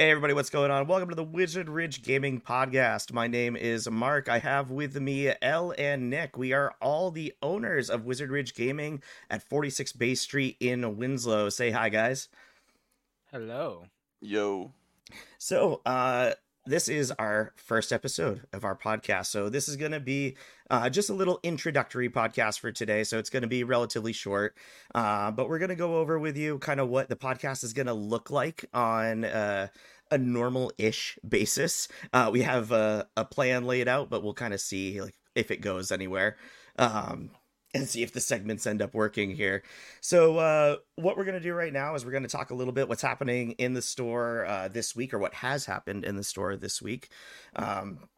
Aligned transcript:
Hey 0.00 0.12
everybody, 0.12 0.32
what's 0.32 0.48
going 0.48 0.70
on? 0.70 0.86
Welcome 0.86 1.08
to 1.08 1.16
the 1.16 1.24
Wizard 1.24 1.68
Ridge 1.68 2.04
Gaming 2.04 2.40
Podcast. 2.40 3.12
My 3.12 3.26
name 3.26 3.56
is 3.56 3.90
Mark. 3.90 4.28
I 4.28 4.38
have 4.38 4.70
with 4.70 5.00
me 5.00 5.32
Elle 5.42 5.74
and 5.76 6.08
Nick. 6.08 6.38
We 6.38 6.52
are 6.52 6.72
all 6.80 7.10
the 7.10 7.34
owners 7.42 7.90
of 7.90 8.04
Wizard 8.04 8.30
Ridge 8.30 8.54
Gaming 8.54 9.02
at 9.28 9.42
46 9.42 9.94
Bay 9.94 10.14
Street 10.14 10.56
in 10.60 10.98
Winslow. 10.98 11.48
Say 11.48 11.72
hi, 11.72 11.88
guys. 11.88 12.28
Hello. 13.32 13.86
Yo. 14.20 14.70
So, 15.38 15.80
uh, 15.84 16.34
this 16.68 16.88
is 16.88 17.10
our 17.12 17.52
first 17.56 17.92
episode 17.92 18.42
of 18.52 18.62
our 18.62 18.76
podcast. 18.76 19.26
So, 19.26 19.48
this 19.48 19.68
is 19.68 19.76
going 19.76 19.92
to 19.92 20.00
be 20.00 20.36
uh, 20.70 20.90
just 20.90 21.08
a 21.08 21.14
little 21.14 21.40
introductory 21.42 22.10
podcast 22.10 22.60
for 22.60 22.70
today. 22.70 23.04
So, 23.04 23.18
it's 23.18 23.30
going 23.30 23.42
to 23.42 23.48
be 23.48 23.64
relatively 23.64 24.12
short, 24.12 24.54
uh, 24.94 25.30
but 25.30 25.48
we're 25.48 25.58
going 25.58 25.70
to 25.70 25.74
go 25.74 25.96
over 25.96 26.18
with 26.18 26.36
you 26.36 26.58
kind 26.58 26.78
of 26.78 26.88
what 26.88 27.08
the 27.08 27.16
podcast 27.16 27.64
is 27.64 27.72
going 27.72 27.86
to 27.86 27.94
look 27.94 28.30
like 28.30 28.66
on 28.74 29.24
uh, 29.24 29.68
a 30.10 30.18
normal 30.18 30.70
ish 30.76 31.18
basis. 31.26 31.88
Uh, 32.12 32.28
we 32.30 32.42
have 32.42 32.70
a, 32.70 33.08
a 33.16 33.24
plan 33.24 33.64
laid 33.64 33.88
out, 33.88 34.10
but 34.10 34.22
we'll 34.22 34.34
kind 34.34 34.52
of 34.52 34.60
see 34.60 35.00
like 35.00 35.16
if 35.34 35.50
it 35.50 35.62
goes 35.62 35.90
anywhere. 35.90 36.36
Um, 36.78 37.30
and 37.74 37.88
see 37.88 38.02
if 38.02 38.12
the 38.12 38.20
segments 38.20 38.66
end 38.66 38.80
up 38.80 38.94
working 38.94 39.30
here. 39.30 39.62
So, 40.00 40.38
uh, 40.38 40.76
what 40.96 41.16
we're 41.16 41.24
going 41.24 41.34
to 41.34 41.40
do 41.40 41.54
right 41.54 41.72
now 41.72 41.94
is 41.94 42.04
we're 42.04 42.12
going 42.12 42.22
to 42.22 42.28
talk 42.28 42.50
a 42.50 42.54
little 42.54 42.72
bit 42.72 42.88
what's 42.88 43.02
happening 43.02 43.52
in 43.52 43.74
the 43.74 43.82
store 43.82 44.46
uh, 44.46 44.68
this 44.68 44.96
week, 44.96 45.12
or 45.12 45.18
what 45.18 45.34
has 45.34 45.66
happened 45.66 46.04
in 46.04 46.16
the 46.16 46.24
store 46.24 46.56
this 46.56 46.80
week. 46.80 47.10
Um, 47.56 48.08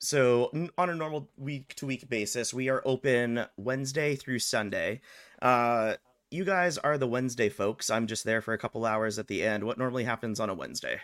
so, 0.00 0.50
on 0.76 0.90
a 0.90 0.94
normal 0.94 1.30
week 1.36 1.74
to 1.76 1.86
week 1.86 2.08
basis, 2.08 2.52
we 2.54 2.68
are 2.68 2.82
open 2.84 3.46
Wednesday 3.56 4.16
through 4.16 4.38
Sunday. 4.40 5.00
Uh, 5.40 5.94
you 6.30 6.44
guys 6.44 6.76
are 6.78 6.98
the 6.98 7.08
Wednesday 7.08 7.48
folks. 7.48 7.88
I'm 7.90 8.06
just 8.06 8.24
there 8.24 8.42
for 8.42 8.52
a 8.52 8.58
couple 8.58 8.84
hours 8.84 9.18
at 9.18 9.28
the 9.28 9.42
end. 9.42 9.64
What 9.64 9.78
normally 9.78 10.04
happens 10.04 10.38
on 10.40 10.50
a 10.50 10.54
Wednesday? 10.54 11.00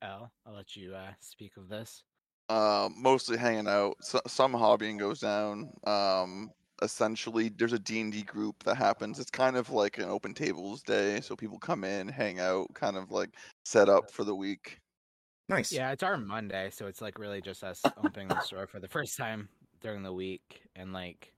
Al, 0.00 0.32
I'll 0.44 0.54
let 0.54 0.74
you 0.74 0.94
uh, 0.94 1.12
speak 1.20 1.56
of 1.56 1.68
this. 1.68 2.02
Um, 2.48 2.94
mostly 2.98 3.38
hanging 3.38 3.68
out. 3.68 3.96
So, 4.00 4.20
some 4.26 4.52
hobbying 4.52 4.98
goes 4.98 5.20
down. 5.20 5.72
Um, 5.84 6.50
essentially, 6.82 7.48
there's 7.48 7.72
a 7.72 7.78
D&D 7.78 8.22
group 8.22 8.62
that 8.64 8.76
happens. 8.76 9.18
It's 9.18 9.30
kind 9.30 9.56
of 9.56 9.70
like 9.70 9.98
an 9.98 10.04
open 10.04 10.34
tables 10.34 10.82
day, 10.82 11.20
so 11.20 11.36
people 11.36 11.58
come 11.58 11.84
in, 11.84 12.08
hang 12.08 12.40
out, 12.40 12.66
kind 12.74 12.96
of 12.96 13.10
like 13.10 13.30
set 13.64 13.88
up 13.88 14.10
for 14.10 14.24
the 14.24 14.34
week. 14.34 14.80
Nice. 15.48 15.72
Yeah, 15.72 15.92
it's 15.92 16.02
our 16.02 16.16
Monday, 16.16 16.70
so 16.70 16.86
it's 16.86 17.00
like 17.00 17.18
really 17.18 17.40
just 17.40 17.64
us 17.64 17.82
opening 17.96 18.28
the 18.28 18.40
store 18.40 18.66
for 18.66 18.80
the 18.80 18.88
first 18.88 19.16
time 19.16 19.48
during 19.80 20.02
the 20.02 20.12
week 20.12 20.62
and 20.76 20.92
like 20.92 21.34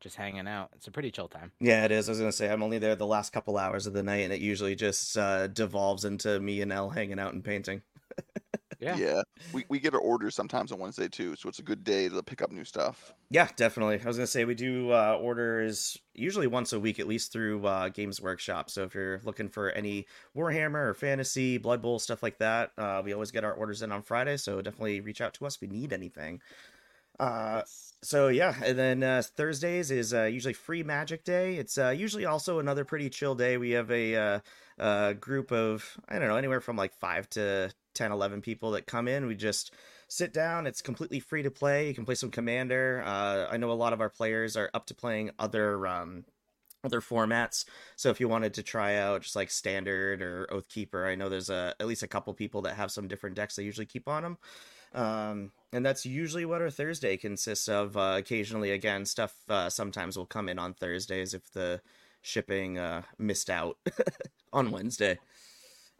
just 0.00 0.16
hanging 0.16 0.46
out. 0.46 0.70
It's 0.76 0.86
a 0.86 0.92
pretty 0.92 1.10
chill 1.10 1.28
time. 1.28 1.52
Yeah, 1.60 1.84
it 1.84 1.90
is. 1.90 2.08
I 2.08 2.12
was 2.12 2.18
gonna 2.20 2.32
say 2.32 2.50
I'm 2.50 2.62
only 2.62 2.78
there 2.78 2.94
the 2.94 3.06
last 3.06 3.32
couple 3.32 3.58
hours 3.58 3.86
of 3.86 3.94
the 3.94 4.02
night, 4.02 4.22
and 4.22 4.32
it 4.32 4.40
usually 4.40 4.76
just 4.76 5.16
uh, 5.18 5.48
devolves 5.48 6.04
into 6.04 6.38
me 6.40 6.62
and 6.62 6.72
Elle 6.72 6.90
hanging 6.90 7.18
out 7.18 7.34
and 7.34 7.44
painting. 7.44 7.82
Yeah. 8.78 9.00
We 9.52 9.64
we 9.68 9.80
get 9.80 9.94
our 9.94 10.00
orders 10.00 10.34
sometimes 10.34 10.72
on 10.72 10.78
Wednesday 10.78 11.08
too, 11.08 11.36
so 11.36 11.48
it's 11.48 11.58
a 11.58 11.62
good 11.62 11.84
day 11.84 12.08
to 12.08 12.22
pick 12.22 12.42
up 12.42 12.50
new 12.50 12.64
stuff. 12.64 13.14
Yeah, 13.30 13.48
definitely. 13.56 14.00
I 14.00 14.04
was 14.06 14.16
gonna 14.16 14.26
say 14.26 14.46
we 14.46 14.54
do 14.54 14.90
uh, 14.90 15.18
orders 15.20 15.98
usually 16.14 16.46
once 16.46 16.72
a 16.72 16.80
week, 16.80 16.98
at 16.98 17.06
least 17.06 17.30
through 17.30 17.66
uh, 17.66 17.90
Games 17.90 18.22
Workshop. 18.22 18.70
So 18.70 18.84
if 18.84 18.94
you're 18.94 19.20
looking 19.22 19.50
for 19.50 19.70
any 19.72 20.06
Warhammer 20.34 20.88
or 20.88 20.94
Fantasy, 20.94 21.58
Blood 21.58 21.82
Bowl 21.82 21.98
stuff 21.98 22.22
like 22.22 22.38
that, 22.38 22.72
uh, 22.78 23.02
we 23.04 23.12
always 23.12 23.30
get 23.30 23.44
our 23.44 23.52
orders 23.52 23.82
in 23.82 23.92
on 23.92 24.02
Friday. 24.02 24.38
So 24.38 24.62
definitely 24.62 25.00
reach 25.02 25.20
out 25.20 25.34
to 25.34 25.46
us 25.46 25.56
if 25.56 25.62
you 25.62 25.68
need 25.68 25.92
anything. 25.92 26.40
Uh, 27.20 27.62
Yes. 27.64 27.87
So 28.02 28.28
yeah, 28.28 28.54
and 28.64 28.78
then 28.78 29.02
uh, 29.02 29.22
Thursdays 29.22 29.90
is 29.90 30.14
uh, 30.14 30.24
usually 30.24 30.54
free 30.54 30.84
Magic 30.84 31.24
Day. 31.24 31.56
It's 31.56 31.76
uh, 31.78 31.88
usually 31.90 32.26
also 32.26 32.60
another 32.60 32.84
pretty 32.84 33.10
chill 33.10 33.34
day. 33.34 33.56
We 33.56 33.70
have 33.72 33.90
a 33.90 34.14
uh, 34.14 34.40
uh, 34.78 35.12
group 35.14 35.50
of 35.50 35.98
I 36.08 36.18
don't 36.18 36.28
know 36.28 36.36
anywhere 36.36 36.60
from 36.60 36.76
like 36.76 36.94
five 36.94 37.28
to 37.30 37.72
10, 37.94 38.12
11 38.12 38.40
people 38.40 38.70
that 38.72 38.86
come 38.86 39.08
in. 39.08 39.26
We 39.26 39.34
just 39.34 39.72
sit 40.06 40.32
down. 40.32 40.66
It's 40.68 40.80
completely 40.80 41.18
free 41.18 41.42
to 41.42 41.50
play. 41.50 41.88
You 41.88 41.94
can 41.94 42.04
play 42.04 42.14
some 42.14 42.30
Commander. 42.30 43.02
Uh, 43.04 43.48
I 43.50 43.56
know 43.56 43.70
a 43.70 43.72
lot 43.72 43.92
of 43.92 44.00
our 44.00 44.08
players 44.08 44.56
are 44.56 44.70
up 44.72 44.86
to 44.86 44.94
playing 44.94 45.32
other 45.38 45.84
um, 45.86 46.24
other 46.84 47.00
formats. 47.00 47.64
So 47.96 48.10
if 48.10 48.20
you 48.20 48.28
wanted 48.28 48.54
to 48.54 48.62
try 48.62 48.94
out 48.94 49.22
just 49.22 49.34
like 49.34 49.50
Standard 49.50 50.22
or 50.22 50.46
Oathbreaker, 50.52 51.04
I 51.04 51.16
know 51.16 51.28
there's 51.28 51.50
a 51.50 51.74
at 51.80 51.88
least 51.88 52.04
a 52.04 52.08
couple 52.08 52.32
people 52.34 52.62
that 52.62 52.76
have 52.76 52.92
some 52.92 53.08
different 53.08 53.34
decks 53.34 53.56
they 53.56 53.64
usually 53.64 53.86
keep 53.86 54.06
on 54.06 54.22
them. 54.22 54.38
Um, 54.94 55.52
and 55.72 55.84
that's 55.84 56.06
usually 56.06 56.44
what 56.44 56.62
our 56.62 56.70
Thursday 56.70 57.16
consists 57.16 57.68
of. 57.68 57.96
Uh, 57.96 58.14
occasionally, 58.16 58.70
again, 58.70 59.04
stuff 59.04 59.34
uh, 59.48 59.68
sometimes 59.68 60.16
will 60.16 60.26
come 60.26 60.48
in 60.48 60.58
on 60.58 60.74
Thursdays 60.74 61.34
if 61.34 61.50
the 61.52 61.80
shipping 62.22 62.78
uh, 62.78 63.02
missed 63.18 63.50
out 63.50 63.76
on 64.52 64.70
Wednesday. 64.70 65.18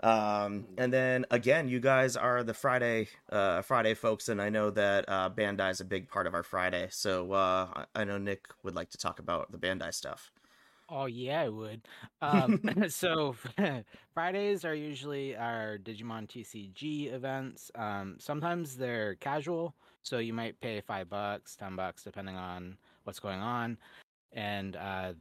Um, 0.00 0.66
and 0.78 0.92
then 0.92 1.26
again, 1.30 1.68
you 1.68 1.80
guys 1.80 2.16
are 2.16 2.44
the 2.44 2.54
Friday 2.54 3.08
uh, 3.30 3.62
Friday 3.62 3.94
folks, 3.94 4.28
and 4.28 4.40
I 4.40 4.48
know 4.48 4.70
that 4.70 5.04
uh, 5.08 5.28
Bandai 5.30 5.70
is 5.70 5.80
a 5.80 5.84
big 5.84 6.08
part 6.08 6.26
of 6.26 6.34
our 6.34 6.44
Friday. 6.44 6.86
So 6.90 7.32
uh, 7.32 7.66
I 7.74 8.02
I 8.02 8.04
know 8.04 8.16
Nick 8.16 8.46
would 8.62 8.76
like 8.76 8.90
to 8.90 8.98
talk 8.98 9.18
about 9.18 9.50
the 9.50 9.58
Bandai 9.58 9.92
stuff. 9.92 10.30
Oh 10.88 11.06
yeah, 11.06 11.42
I 11.42 11.48
would. 11.48 11.82
Um, 12.22 12.60
so 12.88 13.36
Fridays 14.14 14.64
are 14.64 14.74
usually 14.74 15.36
our 15.36 15.78
Digimon 15.78 16.28
TCG 16.28 17.12
events. 17.12 17.70
Um, 17.74 18.16
sometimes 18.18 18.76
they're 18.76 19.16
casual, 19.16 19.74
so 20.02 20.18
you 20.18 20.32
might 20.32 20.60
pay 20.60 20.80
five 20.80 21.08
bucks, 21.08 21.56
ten 21.56 21.76
bucks, 21.76 22.02
depending 22.02 22.36
on 22.36 22.76
what's 23.04 23.20
going 23.20 23.40
on, 23.40 23.76
and 24.32 24.76
uh, 24.76 25.12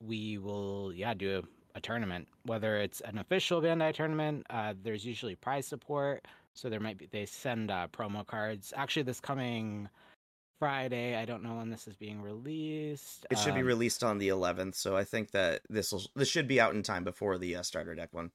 we 0.00 0.38
will 0.38 0.92
yeah 0.94 1.14
do 1.14 1.38
a, 1.74 1.78
a 1.78 1.80
tournament. 1.80 2.28
Whether 2.44 2.76
it's 2.76 3.00
an 3.00 3.18
official 3.18 3.60
Bandai 3.60 3.94
tournament, 3.94 4.46
uh, 4.50 4.74
there's 4.82 5.04
usually 5.04 5.34
prize 5.34 5.66
support. 5.66 6.26
So 6.54 6.70
there 6.70 6.80
might 6.80 6.98
be 6.98 7.06
they 7.06 7.26
send 7.26 7.70
uh, 7.70 7.88
promo 7.92 8.26
cards. 8.26 8.72
Actually, 8.76 9.02
this 9.02 9.20
coming 9.20 9.88
Friday, 10.58 11.16
I 11.16 11.24
don't 11.24 11.42
know 11.42 11.56
when 11.56 11.70
this 11.70 11.86
is 11.86 11.96
being 11.96 12.22
released. 12.22 13.26
It 13.30 13.38
should 13.38 13.54
be 13.54 13.60
um, 13.60 13.66
released 13.66 14.02
on 14.02 14.18
the 14.18 14.28
11th, 14.28 14.74
so 14.74 14.96
I 14.96 15.04
think 15.04 15.30
that 15.32 15.60
this 15.68 15.92
will 15.92 16.02
this 16.14 16.28
should 16.28 16.48
be 16.48 16.60
out 16.60 16.74
in 16.74 16.82
time 16.82 17.04
before 17.04 17.38
the 17.38 17.56
uh, 17.56 17.62
starter 17.62 17.94
deck 17.94 18.08
one. 18.12 18.30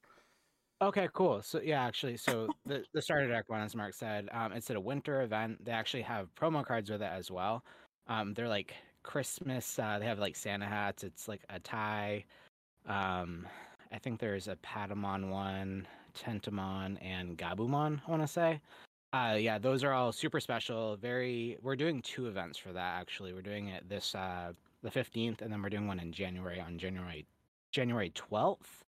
Okay, 0.80 1.08
cool. 1.12 1.42
So 1.42 1.60
yeah, 1.62 1.84
actually, 1.84 2.16
so 2.16 2.48
the 2.66 2.84
the 2.92 3.02
starter 3.02 3.28
deck 3.28 3.44
one, 3.48 3.60
as 3.60 3.74
Mark 3.74 3.94
said, 3.94 4.28
um, 4.32 4.52
it's 4.52 4.70
at 4.70 4.76
a 4.76 4.80
winter 4.80 5.22
event. 5.22 5.64
They 5.64 5.72
actually 5.72 6.02
have 6.02 6.34
promo 6.34 6.64
cards 6.64 6.90
with 6.90 7.02
it 7.02 7.10
as 7.12 7.30
well. 7.30 7.64
Um, 8.08 8.34
they're 8.34 8.48
like 8.48 8.74
Christmas. 9.02 9.78
Uh, 9.78 9.98
they 9.98 10.06
have 10.06 10.18
like 10.18 10.36
Santa 10.36 10.66
hats. 10.66 11.04
It's 11.04 11.28
like 11.28 11.42
a 11.50 11.60
tie. 11.60 12.24
Um, 12.86 13.46
I 13.92 13.98
think 13.98 14.20
there's 14.20 14.48
a 14.48 14.56
Patamon 14.56 15.30
one, 15.30 15.86
Tentomon, 16.18 16.98
and 17.00 17.36
Gabumon. 17.36 18.00
I 18.06 18.10
want 18.10 18.22
to 18.22 18.28
say. 18.28 18.60
Uh, 19.12 19.36
yeah, 19.38 19.58
those 19.58 19.84
are 19.84 19.92
all 19.92 20.10
super 20.10 20.40
special. 20.40 20.96
Very. 20.96 21.58
We're 21.62 21.76
doing 21.76 22.00
two 22.00 22.26
events 22.26 22.58
for 22.58 22.72
that. 22.72 23.00
Actually, 23.00 23.32
we're 23.34 23.42
doing 23.42 23.68
it 23.68 23.88
this 23.88 24.14
uh 24.14 24.52
the 24.82 24.90
fifteenth, 24.90 25.42
and 25.42 25.52
then 25.52 25.62
we're 25.62 25.68
doing 25.68 25.86
one 25.86 26.00
in 26.00 26.12
January 26.12 26.60
on 26.60 26.78
January 26.78 27.26
January 27.70 28.10
twelfth. 28.14 28.84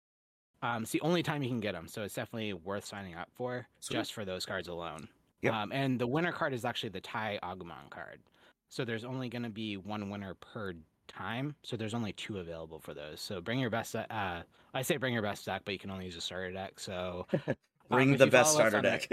Um, 0.63 0.85
it's 0.85 0.93
the 0.93 1.01
only 1.01 1.25
time 1.25 1.43
you 1.43 1.49
can 1.49 1.59
get 1.59 1.73
them, 1.73 1.89
so 1.89 2.03
it's 2.03 2.15
definitely 2.15 2.53
worth 2.53 2.85
signing 2.85 3.17
up 3.17 3.29
for 3.35 3.67
Sweet. 3.81 3.97
just 3.97 4.13
for 4.13 4.25
those 4.25 4.47
cards 4.47 4.69
alone. 4.69 5.09
Yep. 5.41 5.53
Um, 5.55 5.73
and 5.73 5.99
the 5.99 6.07
winner 6.07 6.31
card 6.31 6.55
is 6.55 6.65
actually 6.65 6.91
the 6.91 7.01
Tai 7.01 7.41
Agumon 7.43 7.91
card, 7.91 8.21
so 8.69 8.85
there's 8.85 9.05
only 9.05 9.29
going 9.29 9.43
to 9.43 9.51
be 9.51 9.77
one 9.77 10.09
winner 10.09 10.35
per 10.35 10.75
time. 11.09 11.57
So 11.65 11.77
there's 11.77 11.95
only 11.95 12.13
two 12.13 12.39
available 12.39 12.79
for 12.79 12.95
those. 12.95 13.21
So 13.21 13.41
bring 13.41 13.59
your 13.59 13.71
best. 13.71 13.97
Uh, 13.97 14.43
I 14.73 14.83
say 14.83 14.97
bring 14.99 15.13
your 15.13 15.23
best 15.23 15.45
deck, 15.45 15.63
but 15.65 15.73
you 15.73 15.81
can 15.81 15.91
only 15.91 16.05
use 16.05 16.17
a 16.17 16.21
starter 16.21 16.53
deck. 16.53 16.79
So 16.79 17.27
um, 17.49 17.55
Bring 17.91 18.13
if 18.13 18.19
the 18.19 18.29
best 18.29 18.53
starter 18.53 18.81
deck. 18.81 19.09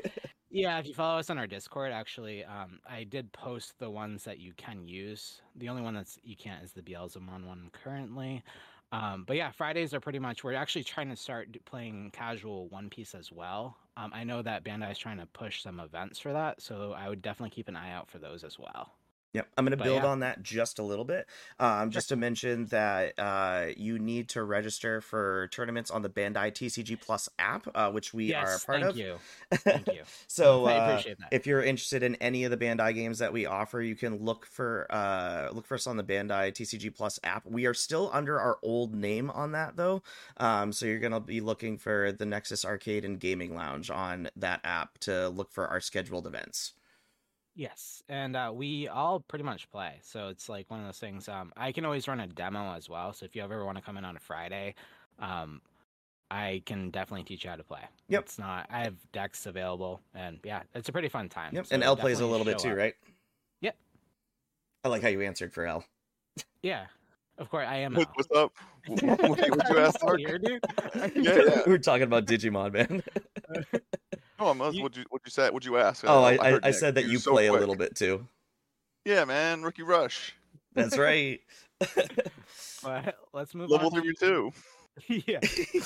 Yeah, 0.50 0.80
if 0.80 0.88
you 0.88 0.94
follow 0.94 1.20
us 1.20 1.30
on 1.30 1.38
our 1.38 1.48
Discord, 1.48 1.92
actually, 1.92 2.44
um, 2.44 2.80
I 2.90 3.04
did 3.04 3.32
post 3.32 3.78
the 3.80 3.90
ones 3.90 4.24
that 4.24 4.40
you 4.40 4.54
can 4.58 4.88
use. 4.88 5.42
The 5.56 5.70
only 5.70 5.82
one 5.82 5.94
that's 5.94 6.18
you 6.24 6.36
can't 6.36 6.64
is 6.64 6.72
the 6.72 6.82
Beelzemon 6.82 7.46
one 7.46 7.70
currently. 7.72 8.44
Um, 8.92 9.24
but 9.28 9.36
yeah, 9.36 9.52
Fridays 9.52 9.94
are 9.94 10.00
pretty 10.00 10.18
much. 10.18 10.44
We're 10.44 10.56
actually 10.56 10.84
trying 10.84 11.10
to 11.10 11.16
start 11.16 11.56
playing 11.66 12.10
casual 12.12 12.68
One 12.70 12.90
Piece 12.90 13.14
as 13.14 13.32
well. 13.32 13.78
Um, 13.98 14.12
I 14.14 14.24
know 14.24 14.42
that 14.42 14.64
Bandai 14.64 14.92
is 14.92 14.98
trying 14.98 15.20
to 15.20 15.28
push 15.28 15.62
some 15.62 15.80
events 15.80 16.20
for 16.20 16.34
that, 16.34 16.62
so 16.62 16.94
I 16.94 17.10
would 17.10 17.22
definitely 17.22 17.52
keep 17.52 17.68
an 17.68 17.76
eye 17.76 17.92
out 17.92 18.10
for 18.10 18.18
those 18.18 18.44
as 18.44 18.58
well. 18.58 18.99
Yep, 19.34 19.48
I'm 19.58 19.66
going 19.66 19.78
to 19.78 19.84
build 19.84 20.02
yeah. 20.02 20.10
on 20.10 20.22
that 20.22 20.42
just 20.42 20.80
a 20.80 20.84
little 20.84 21.06
bit. 21.06 21.28
Um, 21.60 21.92
just 21.92 22.10
to 22.10 22.16
mention 22.16 22.66
that 22.68 23.14
uh, 23.20 23.68
you 23.78 24.00
need 24.00 24.30
to 24.30 24.44
register 24.44 25.02
for 25.02 25.50
tournaments 25.52 25.92
on 25.92 26.02
the 26.02 26.10
Bandai 26.10 26.52
TCG 26.52 27.00
Plus 27.00 27.30
app, 27.38 27.68
uh, 27.76 27.92
which 27.92 28.12
we 28.12 28.34
are 28.34 28.44
a 28.44 28.52
yes, 28.52 28.66
part 28.66 28.82
thank 28.82 28.90
of. 28.90 28.98
you. 28.98 29.18
Thank 29.54 29.88
you. 29.88 30.02
so 30.28 30.66
I 30.68 30.78
uh, 30.78 30.88
appreciate 30.88 31.20
that. 31.20 31.28
if 31.32 31.46
you're 31.46 31.62
interested 31.62 32.02
in 32.02 32.16
any 32.16 32.44
of 32.44 32.50
the 32.50 32.58
Bandai 32.58 32.96
games 32.96 33.20
that 33.20 33.32
we 33.32 33.46
offer, 33.46 33.80
you 33.82 33.96
can 33.96 34.18
look 34.18 34.48
for 34.48 34.88
uh, 34.90 35.50
look 35.52 35.68
for 35.68 35.76
us 35.76 35.86
on 35.86 35.98
the 35.98 36.04
Bandai 36.04 36.52
TCG 36.52 36.96
Plus 36.96 37.20
app. 37.24 37.46
We 37.46 37.68
are 37.68 37.76
still 37.76 38.10
under 38.12 38.40
our 38.40 38.58
old 38.64 38.96
name 38.96 39.30
on 39.30 39.52
that 39.52 39.78
though, 39.78 40.02
um, 40.38 40.74
so 40.74 40.88
you're 40.88 41.00
gonna 41.00 41.20
be 41.20 41.40
looking 41.40 41.78
for 41.78 42.12
the 42.12 42.26
Nexus 42.26 42.66
Arcade 42.66 43.06
and 43.06 43.20
Gaming 43.20 43.56
Lounge 43.56 43.92
on 43.92 44.30
that 44.36 44.62
app 44.64 44.98
to 45.00 45.30
look 45.30 45.52
for 45.52 45.68
our 45.68 45.80
scheduled 45.80 46.26
events. 46.26 46.74
Yes, 47.60 48.02
and 48.08 48.38
uh, 48.38 48.54
we 48.56 48.88
all 48.88 49.20
pretty 49.20 49.44
much 49.44 49.70
play. 49.70 50.00
So 50.02 50.30
it's 50.30 50.48
like 50.48 50.72
one 50.72 50.80
of 50.80 50.86
those 50.86 50.98
things. 50.98 51.28
Um, 51.28 51.52
I 51.58 51.74
can 51.74 51.84
always 51.84 52.08
run 52.08 52.22
a 52.22 52.28
demo 52.28 52.74
as 52.74 52.88
well. 52.88 53.12
So 53.12 53.26
if 53.26 53.36
you 53.36 53.44
ever 53.44 53.66
want 53.66 53.78
to 53.78 53.84
come 53.84 53.98
in 53.98 54.06
on 54.06 54.16
a 54.16 54.20
Friday, 54.22 54.76
um, 55.20 55.60
I 56.32 56.64
can 56.66 56.90
definitely 56.90 57.26
teach 57.26 57.44
you 57.44 57.50
how 57.50 57.58
to 57.58 57.64
play. 57.66 57.82
Yep. 58.08 58.22
It's 58.22 58.40
not. 58.40 58.68
I 58.70 58.84
have 58.84 58.96
decks 59.12 59.46
available, 59.46 60.00
and 60.16 60.40
yeah, 60.46 60.62
it's 60.74 60.88
a 60.88 60.94
pretty 60.94 61.10
fun 61.10 61.28
time. 61.28 61.54
Yep. 61.54 61.66
so 61.66 61.76
and 61.76 61.84
L 61.84 61.98
plays 61.98 62.22
a 62.22 62.26
little 62.26 62.46
bit 62.46 62.60
too, 62.60 62.70
up. 62.70 62.78
right? 62.78 62.94
Yep. 63.60 63.76
I 64.86 64.88
like 64.88 65.02
how 65.02 65.10
you 65.10 65.20
answered 65.20 65.52
for 65.52 65.66
L. 65.66 65.84
Yeah, 66.64 66.86
of 67.38 67.50
course 67.50 67.68
I 67.68 67.80
am. 67.80 67.94
What, 67.94 68.08
what's 68.14 68.32
up? 68.38 68.54
What, 68.88 69.04
what, 69.04 69.30
what 69.32 69.70
you 69.70 69.76
Are 69.76 69.80
ask, 69.82 70.00
here, 70.18 70.40
dude? 70.40 70.64
Yeah, 71.14 71.42
yeah. 71.46 71.62
We're 71.68 71.78
talking 71.78 72.04
about 72.04 72.26
Digimon, 72.26 72.72
man. 72.72 73.04
No, 74.40 74.48
I'm, 74.48 74.60
You- 74.74 74.84
what'd 74.84 74.98
you, 74.98 75.06
what'd 75.10 75.26
you 75.26 75.32
say? 75.32 75.50
What'd 75.50 75.66
you 75.66 75.78
ask? 75.78 76.04
oh, 76.08 76.24
I, 76.24 76.38
I, 76.42 76.52
heard 76.52 76.66
I 76.66 76.72
said 76.72 76.96
that 76.96 77.06
you 77.06 77.18
so 77.20 77.32
play 77.32 77.48
a 77.48 77.54
little 77.54 77.76
bit 77.76 77.96
too. 77.96 78.26
Yeah, 79.06 79.26
man. 79.26 79.64
Rookie 79.64 79.84
Rush. 79.84 80.34
That's 80.74 80.98
right. 80.98 81.40
But 82.84 83.16
let's 83.34 83.54
move 83.54 83.70
Level 83.70 83.88
on. 83.94 84.02
to- 84.04 84.14
32. 84.16 84.52
yeah. 85.28 85.40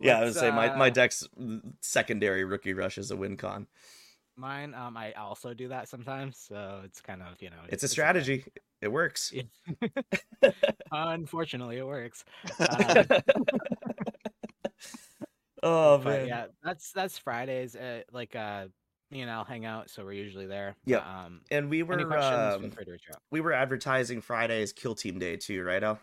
yeah, 0.00 0.16
I 0.16 0.20
would 0.20 0.26
Let's, 0.26 0.40
say 0.40 0.50
my, 0.50 0.74
my 0.76 0.88
uh, 0.88 0.90
deck's 0.90 1.26
secondary 1.80 2.44
rookie 2.44 2.74
rush 2.74 2.98
is 2.98 3.10
a 3.10 3.16
win 3.16 3.36
con. 3.36 3.66
Mine, 4.36 4.74
um, 4.74 4.96
I 4.96 5.12
also 5.12 5.54
do 5.54 5.68
that 5.68 5.88
sometimes, 5.88 6.38
so 6.38 6.80
it's 6.84 7.00
kind 7.00 7.22
of 7.22 7.40
you 7.40 7.50
know. 7.50 7.56
It's 7.68 7.82
a 7.82 7.86
okay. 7.86 7.90
strategy. 7.90 8.44
It 8.80 8.88
works. 8.90 9.32
Yeah. 9.32 10.50
Unfortunately, 10.90 11.78
it 11.78 11.86
works. 11.86 12.24
Uh, 12.58 13.20
oh 15.62 15.98
but 16.04 16.20
man. 16.20 16.28
yeah, 16.28 16.46
that's 16.62 16.92
that's 16.92 17.18
Fridays. 17.18 17.76
Uh, 17.76 18.02
like 18.12 18.34
uh, 18.36 18.68
me 19.10 19.20
and 19.20 19.30
I'll 19.30 19.44
hang 19.44 19.64
out, 19.64 19.90
so 19.90 20.04
we're 20.04 20.12
usually 20.12 20.46
there. 20.46 20.76
Yeah, 20.84 21.04
Um, 21.26 21.42
And 21.50 21.68
we 21.70 21.82
were 21.82 22.16
um, 22.16 22.70
free 22.70 22.84
to 22.84 22.92
reach 22.92 23.06
out. 23.10 23.22
we 23.30 23.40
were 23.40 23.52
advertising 23.52 24.20
Friday 24.20 24.62
as 24.62 24.72
Kill 24.72 24.94
Team 24.94 25.18
Day 25.18 25.36
too, 25.36 25.62
right? 25.62 25.82
Al? 25.82 26.00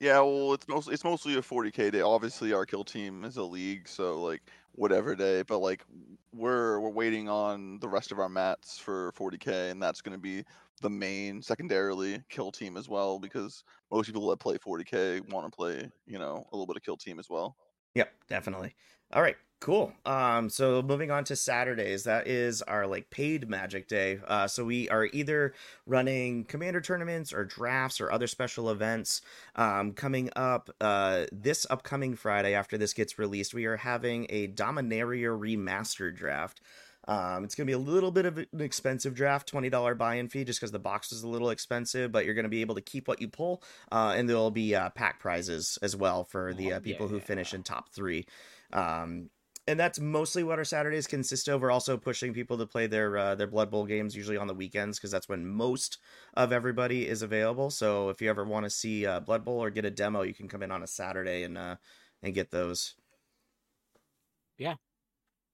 Yeah, 0.00 0.18
well, 0.20 0.52
it's 0.54 0.66
mostly 0.66 0.94
it's 0.94 1.04
mostly 1.04 1.36
a 1.36 1.42
40k 1.42 1.88
day. 1.90 2.00
Obviously, 2.00 2.52
our 2.52 2.66
kill 2.66 2.82
team 2.84 3.24
is 3.24 3.36
a 3.36 3.44
league, 3.44 3.86
so 3.86 4.20
like 4.20 4.50
whatever 4.72 5.14
day. 5.14 5.42
But 5.42 5.58
like 5.58 5.84
we're 6.32 6.80
we're 6.80 6.90
waiting 6.90 7.28
on 7.28 7.78
the 7.78 7.88
rest 7.88 8.10
of 8.10 8.18
our 8.18 8.28
mats 8.28 8.78
for 8.78 9.12
40k, 9.12 9.70
and 9.70 9.80
that's 9.80 10.00
going 10.02 10.16
to 10.16 10.20
be 10.20 10.44
the 10.80 10.90
main, 10.90 11.40
secondarily 11.40 12.20
kill 12.28 12.50
team 12.50 12.76
as 12.76 12.88
well, 12.88 13.20
because 13.20 13.62
most 13.92 14.06
people 14.06 14.26
that 14.30 14.40
play 14.40 14.58
40k 14.58 15.20
want 15.20 15.46
to 15.50 15.56
play, 15.56 15.88
you 16.06 16.18
know, 16.18 16.44
a 16.52 16.56
little 16.56 16.66
bit 16.66 16.76
of 16.76 16.82
kill 16.82 16.96
team 16.96 17.20
as 17.20 17.30
well. 17.30 17.56
Yep, 17.94 18.12
definitely. 18.28 18.74
All 19.12 19.22
right, 19.22 19.36
cool. 19.60 19.92
Um, 20.06 20.48
so 20.48 20.82
moving 20.82 21.10
on 21.10 21.24
to 21.24 21.36
Saturdays, 21.36 22.04
that 22.04 22.26
is 22.26 22.62
our 22.62 22.86
like 22.86 23.10
paid 23.10 23.48
Magic 23.48 23.86
Day. 23.88 24.20
Uh, 24.26 24.46
so 24.48 24.64
we 24.64 24.88
are 24.88 25.06
either 25.12 25.52
running 25.86 26.44
commander 26.44 26.80
tournaments 26.80 27.32
or 27.32 27.44
drafts 27.44 28.00
or 28.00 28.10
other 28.10 28.26
special 28.26 28.70
events. 28.70 29.20
Um, 29.56 29.92
coming 29.92 30.30
up 30.36 30.70
uh, 30.80 31.26
this 31.30 31.66
upcoming 31.68 32.16
Friday, 32.16 32.54
after 32.54 32.78
this 32.78 32.94
gets 32.94 33.18
released, 33.18 33.52
we 33.52 33.66
are 33.66 33.76
having 33.76 34.26
a 34.30 34.48
Dominaria 34.48 35.38
remastered 35.38 36.16
draft. 36.16 36.60
Um, 37.08 37.44
it's 37.44 37.54
going 37.54 37.66
to 37.66 37.70
be 37.70 37.74
a 37.74 37.78
little 37.78 38.10
bit 38.10 38.26
of 38.26 38.38
an 38.38 38.46
expensive 38.60 39.14
draft, 39.14 39.52
$20 39.52 39.98
buy-in 39.98 40.28
fee, 40.28 40.44
just 40.44 40.60
because 40.60 40.72
the 40.72 40.78
box 40.78 41.12
is 41.12 41.22
a 41.22 41.28
little 41.28 41.50
expensive, 41.50 42.12
but 42.12 42.24
you're 42.24 42.34
going 42.34 42.44
to 42.44 42.48
be 42.48 42.60
able 42.60 42.76
to 42.76 42.80
keep 42.80 43.08
what 43.08 43.20
you 43.20 43.28
pull, 43.28 43.62
uh, 43.90 44.14
and 44.16 44.28
there'll 44.28 44.50
be 44.50 44.74
uh, 44.74 44.90
pack 44.90 45.18
prizes 45.20 45.78
as 45.82 45.96
well 45.96 46.24
for 46.24 46.54
the 46.54 46.72
Oh, 46.72 46.76
uh, 46.76 46.80
people 46.80 47.08
who 47.08 47.16
yeah. 47.16 47.22
finish 47.22 47.54
in 47.54 47.62
top 47.62 47.90
three. 47.92 48.26
Um, 48.72 49.30
and 49.68 49.78
that's 49.78 50.00
mostly 50.00 50.42
what 50.42 50.58
our 50.58 50.64
Saturdays 50.64 51.06
consist 51.06 51.46
of. 51.48 51.60
We're 51.60 51.70
also 51.70 51.96
pushing 51.96 52.34
people 52.34 52.58
to 52.58 52.66
play 52.66 52.88
their 52.88 53.16
uh, 53.16 53.34
their 53.36 53.46
Blood 53.46 53.70
Bowl 53.70 53.86
games 53.86 54.16
usually 54.16 54.36
on 54.36 54.48
the 54.48 54.54
weekends 54.54 54.98
because 54.98 55.12
that's 55.12 55.28
when 55.28 55.46
most 55.46 55.98
of 56.34 56.52
everybody 56.52 57.06
is 57.06 57.22
available. 57.22 57.70
So 57.70 58.08
if 58.08 58.20
you 58.20 58.28
ever 58.28 58.44
want 58.44 58.64
to 58.64 58.70
see 58.70 59.06
uh, 59.06 59.20
Blood 59.20 59.44
Bowl 59.44 59.62
or 59.62 59.70
get 59.70 59.84
a 59.84 59.90
demo, 59.90 60.22
you 60.22 60.34
can 60.34 60.48
come 60.48 60.62
in 60.64 60.72
on 60.72 60.82
a 60.82 60.86
Saturday 60.88 61.44
and 61.44 61.56
uh, 61.56 61.76
and 62.22 62.34
get 62.34 62.50
those. 62.50 62.94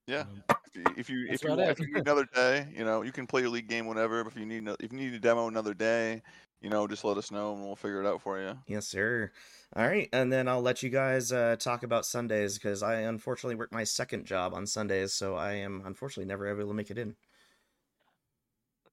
Yeah, 0.06 0.22
Um, 0.22 0.57
if 0.74 0.76
you 0.76 0.94
if 0.96 1.08
you, 1.08 1.26
That's 1.26 1.42
if 1.42 1.44
you, 1.44 1.50
want, 1.50 1.60
it. 1.60 1.70
if 1.70 1.80
you 1.80 1.86
need 1.86 1.98
another 2.02 2.26
day, 2.34 2.66
you 2.74 2.84
know, 2.84 3.02
you 3.02 3.12
can 3.12 3.26
play 3.26 3.42
your 3.42 3.50
league 3.50 3.68
game 3.68 3.86
whenever. 3.86 4.22
But 4.24 4.32
if 4.32 4.38
you 4.38 4.46
need 4.46 4.64
no- 4.64 4.76
if 4.80 4.92
you 4.92 4.98
need 4.98 5.14
a 5.14 5.18
demo 5.20 5.48
another 5.48 5.74
day, 5.74 6.22
you 6.60 6.70
know, 6.70 6.86
just 6.86 7.04
let 7.04 7.16
us 7.18 7.30
know 7.30 7.54
and 7.54 7.64
we'll 7.64 7.76
figure 7.76 8.00
it 8.02 8.06
out 8.06 8.20
for 8.22 8.40
you. 8.40 8.58
Yes, 8.66 8.86
sir. 8.86 9.32
All 9.74 9.86
right, 9.86 10.08
and 10.12 10.32
then 10.32 10.48
I'll 10.48 10.60
let 10.62 10.82
you 10.82 10.90
guys 10.90 11.32
uh, 11.32 11.56
talk 11.58 11.82
about 11.82 12.04
Sundays 12.06 12.54
because 12.58 12.82
I 12.82 13.00
unfortunately 13.00 13.54
work 13.56 13.72
my 13.72 13.84
second 13.84 14.26
job 14.26 14.54
on 14.54 14.66
Sundays, 14.66 15.12
so 15.12 15.34
I 15.36 15.52
am 15.54 15.82
unfortunately 15.84 16.26
never 16.26 16.46
able 16.48 16.68
to 16.68 16.74
make 16.74 16.90
it 16.90 16.98
in. 16.98 17.16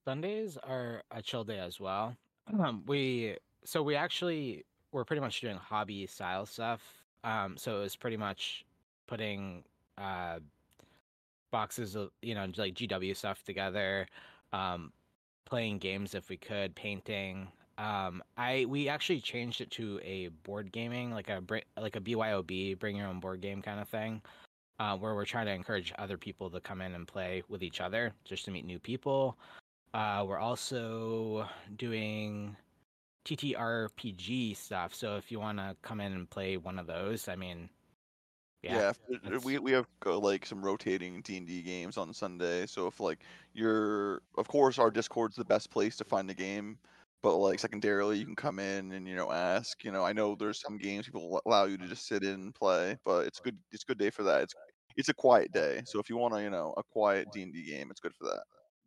Sundays 0.05 0.57
are 0.57 1.03
a 1.11 1.21
chill 1.21 1.43
day 1.43 1.59
as 1.59 1.79
well. 1.79 2.15
Um, 2.47 2.83
we 2.85 3.37
so 3.63 3.81
we 3.81 3.95
actually 3.95 4.65
we're 4.91 5.03
pretty 5.05 5.21
much 5.21 5.41
doing 5.41 5.57
hobby 5.57 6.05
style 6.07 6.45
stuff. 6.45 6.81
Um, 7.23 7.57
so 7.57 7.77
it 7.77 7.81
was 7.81 7.95
pretty 7.95 8.17
much 8.17 8.65
putting 9.07 9.63
uh 9.97 10.39
boxes 11.51 11.95
of 11.95 12.11
you 12.21 12.35
know 12.35 12.47
like 12.57 12.75
GW 12.75 13.15
stuff 13.15 13.43
together, 13.43 14.07
um, 14.53 14.91
playing 15.45 15.79
games 15.79 16.15
if 16.15 16.29
we 16.29 16.37
could, 16.37 16.75
painting. 16.75 17.47
Um, 17.77 18.23
I 18.37 18.65
we 18.65 18.87
actually 18.87 19.19
changed 19.19 19.61
it 19.61 19.71
to 19.71 19.99
a 20.03 20.29
board 20.43 20.71
gaming 20.71 21.11
like 21.11 21.29
a 21.29 21.41
like 21.79 21.95
a 21.95 22.01
BYOB, 22.01 22.79
bring 22.79 22.95
your 22.97 23.07
own 23.07 23.19
board 23.19 23.41
game 23.41 23.61
kind 23.61 23.79
of 23.79 23.89
thing. 23.89 24.21
Uh, 24.77 24.97
where 24.97 25.15
we're 25.15 25.23
trying 25.25 25.45
to 25.45 25.53
encourage 25.53 25.93
other 25.97 26.17
people 26.17 26.49
to 26.49 26.59
come 26.59 26.81
in 26.81 26.95
and 26.95 27.07
play 27.07 27.41
with 27.47 27.63
each 27.63 27.79
other, 27.79 28.13
just 28.25 28.43
to 28.43 28.51
meet 28.51 28.65
new 28.65 28.77
people. 28.79 29.37
Uh, 29.93 30.25
we're 30.27 30.37
also 30.37 31.47
doing 31.77 32.53
TTRPG 33.25 34.55
stuff. 34.55 34.93
So 34.93 35.15
if 35.15 35.31
you 35.31 35.39
want 35.39 35.57
to 35.57 35.75
come 35.81 36.01
in 36.01 36.11
and 36.11 36.29
play 36.29 36.57
one 36.57 36.77
of 36.77 36.87
those, 36.87 37.29
I 37.29 37.37
mean, 37.37 37.69
yeah, 38.61 38.81
Yeah, 38.81 38.93
if 39.11 39.43
we 39.43 39.59
we 39.59 39.71
have 39.73 39.87
uh, 40.05 40.17
like 40.17 40.45
some 40.45 40.63
rotating 40.65 41.21
D 41.21 41.37
and 41.37 41.45
D 41.47 41.61
games 41.61 41.97
on 41.97 42.13
Sunday. 42.13 42.65
So 42.65 42.87
if 42.87 42.99
like 42.99 43.23
you're, 43.53 44.21
of 44.37 44.47
course, 44.47 44.79
our 44.79 44.89
Discord's 44.89 45.35
the 45.35 45.45
best 45.45 45.69
place 45.69 45.95
to 45.97 46.03
find 46.03 46.27
the 46.27 46.33
game. 46.33 46.79
But 47.21 47.37
like 47.37 47.59
secondarily, 47.59 48.17
you 48.19 48.25
can 48.25 48.35
come 48.35 48.57
in 48.59 48.91
and 48.91 49.07
you 49.07 49.15
know 49.15 49.31
ask. 49.31 49.83
You 49.83 49.91
know, 49.91 50.03
I 50.03 50.13
know 50.13 50.35
there's 50.35 50.59
some 50.61 50.77
games 50.79 51.05
people 51.05 51.39
allow 51.45 51.65
you 51.65 51.77
to 51.77 51.87
just 51.87 52.07
sit 52.07 52.23
in 52.23 52.33
and 52.41 52.55
play, 52.55 52.97
but 53.05 53.27
it's 53.27 53.39
good. 53.39 53.59
It's 53.71 53.83
a 53.83 53.85
good 53.87 53.99
day 53.99 54.09
for 54.09 54.23
that. 54.23 54.43
It's 54.43 54.55
it's 54.97 55.09
a 55.09 55.13
quiet 55.13 55.51
day. 55.51 55.83
So 55.85 55.99
if 55.99 56.09
you 56.09 56.17
want 56.17 56.33
to, 56.33 56.41
you 56.41 56.49
know, 56.49 56.73
a 56.77 56.83
quiet 56.83 57.29
D 57.31 57.43
and 57.43 57.53
D 57.53 57.65
game, 57.65 57.91
it's 57.91 57.99
good 57.99 58.15
for 58.15 58.25
that. 58.25 58.43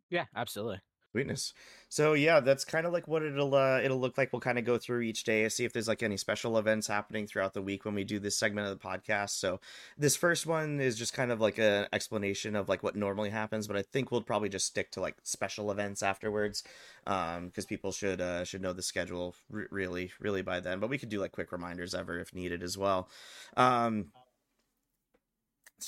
yeah, 0.09 0.25
absolutely. 0.35 0.81
Sweetness. 1.11 1.53
So 1.91 2.13
yeah, 2.13 2.39
that's 2.39 2.63
kind 2.63 2.85
of 2.85 2.93
like 2.93 3.07
what 3.07 3.23
it'll 3.23 3.55
uh, 3.55 3.79
it'll 3.81 3.99
look 3.99 4.15
like. 4.15 4.31
We'll 4.31 4.41
kind 4.41 4.59
of 4.59 4.65
go 4.65 4.77
through 4.77 5.01
each 5.01 5.23
day, 5.23 5.41
and 5.41 5.51
see 5.51 5.65
if 5.65 5.73
there's 5.73 5.87
like 5.87 6.03
any 6.03 6.17
special 6.17 6.59
events 6.59 6.85
happening 6.85 7.25
throughout 7.25 7.55
the 7.55 7.63
week 7.63 7.83
when 7.83 7.95
we 7.95 8.03
do 8.03 8.19
this 8.19 8.37
segment 8.37 8.67
of 8.67 8.79
the 8.79 8.87
podcast. 8.87 9.31
So 9.31 9.59
this 9.97 10.15
first 10.15 10.45
one 10.45 10.79
is 10.79 10.95
just 10.95 11.13
kind 11.13 11.31
of 11.31 11.41
like 11.41 11.57
an 11.57 11.87
explanation 11.93 12.55
of 12.55 12.69
like 12.69 12.83
what 12.83 12.95
normally 12.95 13.31
happens, 13.31 13.65
but 13.65 13.75
I 13.75 13.81
think 13.81 14.11
we'll 14.11 14.21
probably 14.21 14.49
just 14.49 14.67
stick 14.67 14.91
to 14.91 15.01
like 15.01 15.15
special 15.23 15.71
events 15.71 16.03
afterwards, 16.03 16.63
um, 17.07 17.47
because 17.47 17.65
people 17.65 17.91
should 17.91 18.21
uh, 18.21 18.43
should 18.43 18.61
know 18.61 18.73
the 18.73 18.83
schedule 18.83 19.35
re- 19.49 19.65
really 19.71 20.11
really 20.19 20.43
by 20.43 20.59
then. 20.59 20.79
But 20.79 20.91
we 20.91 20.99
could 20.99 21.09
do 21.09 21.19
like 21.19 21.31
quick 21.31 21.51
reminders 21.51 21.95
ever 21.95 22.19
if 22.19 22.35
needed 22.35 22.61
as 22.61 22.77
well. 22.77 23.09
Um, 23.57 24.11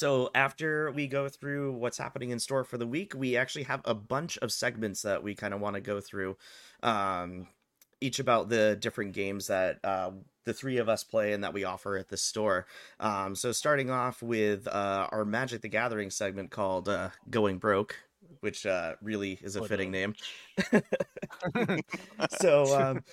so 0.02 0.32
after 0.34 0.90
we 0.90 1.06
go 1.06 1.30
through 1.30 1.74
what's 1.74 2.00
happening 2.00 2.32
in 2.32 2.40
store 2.40 2.64
for 2.64 2.80
the 2.80 2.88
week, 2.88 3.14
we 3.16 3.38
actually 3.38 3.66
have 3.66 3.82
a 3.86 3.94
bunch 3.94 4.36
of 4.40 4.52
segments 4.52 5.04
that 5.04 5.22
we 5.22 5.36
kind 5.36 5.54
of 5.54 5.62
want 5.62 5.76
to 5.76 5.80
go 5.80 6.02
through, 6.02 6.38
um, 6.82 7.46
each 8.02 8.18
about 8.18 8.50
the 8.50 8.76
different 8.82 9.14
games 9.14 9.46
that 9.46 9.78
uh, 9.84 10.10
the 10.44 10.54
three 10.54 10.78
of 10.78 10.90
us 10.90 11.04
play 11.04 11.34
and 11.34 11.44
that 11.44 11.54
we 11.54 11.66
offer 11.66 11.98
at 11.98 12.10
the 12.10 12.18
store. 12.18 12.66
Um, 13.00 13.36
so 13.36 13.52
starting 13.52 13.92
off 13.92 14.24
with 14.24 14.68
uh, 14.68 15.08
our 15.12 15.24
Magic 15.24 15.62
the 15.62 15.70
Gathering 15.70 16.10
segment 16.10 16.50
called 16.50 16.90
uh, 16.90 17.10
"Going 17.30 17.60
Broke," 17.60 17.96
which 18.40 18.66
uh, 18.66 18.96
really 19.04 19.38
is 19.44 19.56
a 19.56 19.60
Hold 19.60 19.70
fitting 19.70 19.92
name. 19.92 20.16
so 22.42 22.76
um, 22.76 23.04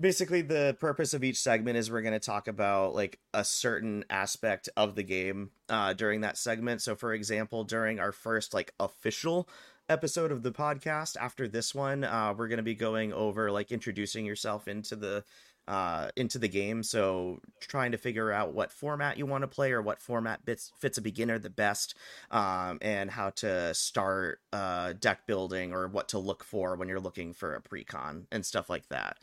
basically 0.00 0.42
the 0.42 0.76
purpose 0.80 1.14
of 1.14 1.24
each 1.24 1.40
segment 1.40 1.76
is 1.76 1.90
we're 1.90 2.02
going 2.02 2.12
to 2.12 2.20
talk 2.20 2.48
about 2.48 2.94
like 2.94 3.18
a 3.34 3.44
certain 3.44 4.04
aspect 4.10 4.68
of 4.76 4.94
the 4.94 5.02
game 5.02 5.50
uh, 5.68 5.92
during 5.92 6.20
that 6.22 6.36
segment. 6.36 6.82
So 6.82 6.94
for 6.94 7.12
example 7.12 7.64
during 7.64 7.98
our 7.98 8.12
first 8.12 8.54
like 8.54 8.72
official 8.78 9.48
episode 9.88 10.30
of 10.30 10.42
the 10.42 10.52
podcast 10.52 11.16
after 11.18 11.48
this 11.48 11.74
one 11.74 12.04
uh, 12.04 12.34
we're 12.36 12.48
going 12.48 12.58
to 12.58 12.62
be 12.62 12.74
going 12.74 13.12
over 13.12 13.50
like 13.50 13.72
introducing 13.72 14.26
yourself 14.26 14.68
into 14.68 14.94
the 14.94 15.24
uh, 15.66 16.08
into 16.16 16.38
the 16.38 16.48
game. 16.48 16.82
So 16.82 17.40
trying 17.60 17.92
to 17.92 17.98
figure 17.98 18.32
out 18.32 18.54
what 18.54 18.72
format 18.72 19.18
you 19.18 19.26
want 19.26 19.42
to 19.42 19.48
play 19.48 19.70
or 19.72 19.82
what 19.82 20.00
format 20.00 20.42
bits, 20.46 20.72
fits 20.78 20.96
a 20.96 21.02
beginner 21.02 21.38
the 21.38 21.50
best 21.50 21.94
um, 22.30 22.78
and 22.80 23.10
how 23.10 23.30
to 23.30 23.74
start 23.74 24.40
uh, 24.50 24.94
deck 24.98 25.26
building 25.26 25.74
or 25.74 25.86
what 25.86 26.08
to 26.08 26.18
look 26.18 26.42
for 26.42 26.74
when 26.76 26.88
you're 26.88 26.98
looking 26.98 27.34
for 27.34 27.54
a 27.54 27.60
precon 27.60 28.24
and 28.32 28.46
stuff 28.46 28.70
like 28.70 28.88
that 28.88 29.18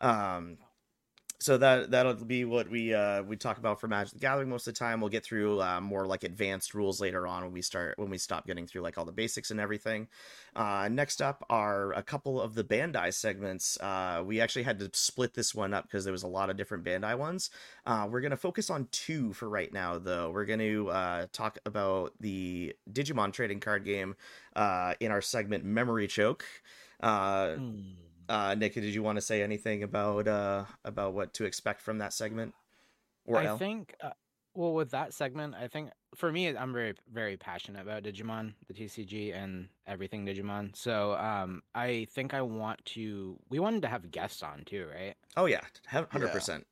um, 0.00 0.58
so 1.40 1.56
that 1.58 1.90
that'll 1.92 2.14
be 2.14 2.44
what 2.44 2.68
we 2.68 2.92
uh 2.94 3.22
we 3.22 3.36
talk 3.36 3.58
about 3.58 3.80
for 3.80 3.86
Magic 3.86 4.14
the 4.14 4.18
Gathering 4.18 4.48
most 4.48 4.66
of 4.66 4.74
the 4.74 4.78
time. 4.78 5.00
We'll 5.00 5.10
get 5.10 5.24
through 5.24 5.60
uh, 5.62 5.80
more 5.80 6.06
like 6.06 6.24
advanced 6.24 6.74
rules 6.74 7.00
later 7.00 7.26
on 7.28 7.44
when 7.44 7.52
we 7.52 7.62
start 7.62 7.98
when 7.98 8.10
we 8.10 8.18
stop 8.18 8.46
getting 8.46 8.66
through 8.66 8.82
like 8.82 8.98
all 8.98 9.04
the 9.04 9.12
basics 9.12 9.50
and 9.52 9.60
everything. 9.60 10.08
Uh, 10.56 10.88
next 10.90 11.22
up 11.22 11.44
are 11.48 11.92
a 11.92 12.02
couple 12.02 12.40
of 12.40 12.54
the 12.54 12.64
Bandai 12.64 13.14
segments. 13.14 13.78
Uh, 13.80 14.22
we 14.24 14.40
actually 14.40 14.64
had 14.64 14.78
to 14.80 14.90
split 14.92 15.34
this 15.34 15.54
one 15.54 15.72
up 15.72 15.84
because 15.84 16.04
there 16.04 16.12
was 16.12 16.24
a 16.24 16.28
lot 16.28 16.50
of 16.50 16.56
different 16.56 16.84
Bandai 16.84 17.16
ones. 17.16 17.50
Uh, 17.86 18.08
we're 18.10 18.20
gonna 18.20 18.36
focus 18.36 18.70
on 18.70 18.88
two 18.90 19.32
for 19.32 19.48
right 19.48 19.72
now, 19.72 19.98
though. 19.98 20.30
We're 20.30 20.46
to 20.58 20.90
uh, 20.90 21.26
talk 21.32 21.58
about 21.64 22.14
the 22.20 22.74
Digimon 22.90 23.32
trading 23.32 23.60
card 23.60 23.84
game 23.84 24.16
uh, 24.56 24.94
in 25.00 25.12
our 25.12 25.22
segment 25.22 25.64
Memory 25.64 26.08
Choke. 26.08 26.44
Uh, 27.00 27.56
Hmm. 27.56 28.07
Uh, 28.28 28.54
Nick, 28.54 28.74
did 28.74 28.84
you 28.84 29.02
want 29.02 29.16
to 29.16 29.22
say 29.22 29.42
anything 29.42 29.82
about 29.82 30.28
uh, 30.28 30.64
about 30.84 31.14
what 31.14 31.34
to 31.34 31.44
expect 31.44 31.80
from 31.80 31.98
that 31.98 32.12
segment? 32.12 32.54
Or 33.24 33.38
I 33.38 33.56
think, 33.56 33.94
uh, 34.02 34.10
well, 34.54 34.72
with 34.72 34.90
that 34.90 35.12
segment, 35.12 35.54
I 35.54 35.68
think 35.68 35.90
for 36.14 36.32
me, 36.32 36.48
I'm 36.48 36.72
very, 36.72 36.94
very 37.12 37.36
passionate 37.36 37.82
about 37.82 38.02
Digimon, 38.02 38.54
the 38.66 38.74
TCG, 38.74 39.36
and 39.36 39.68
everything 39.86 40.24
Digimon. 40.24 40.74
So, 40.74 41.14
um, 41.14 41.62
I 41.74 42.06
think 42.10 42.32
I 42.32 42.42
want 42.42 42.84
to. 42.86 43.38
We 43.50 43.58
wanted 43.58 43.82
to 43.82 43.88
have 43.88 44.10
guests 44.10 44.42
on 44.42 44.62
too, 44.64 44.86
right? 44.94 45.14
Oh 45.36 45.46
yeah, 45.46 45.60
hundred 45.86 46.32
percent. 46.32 46.66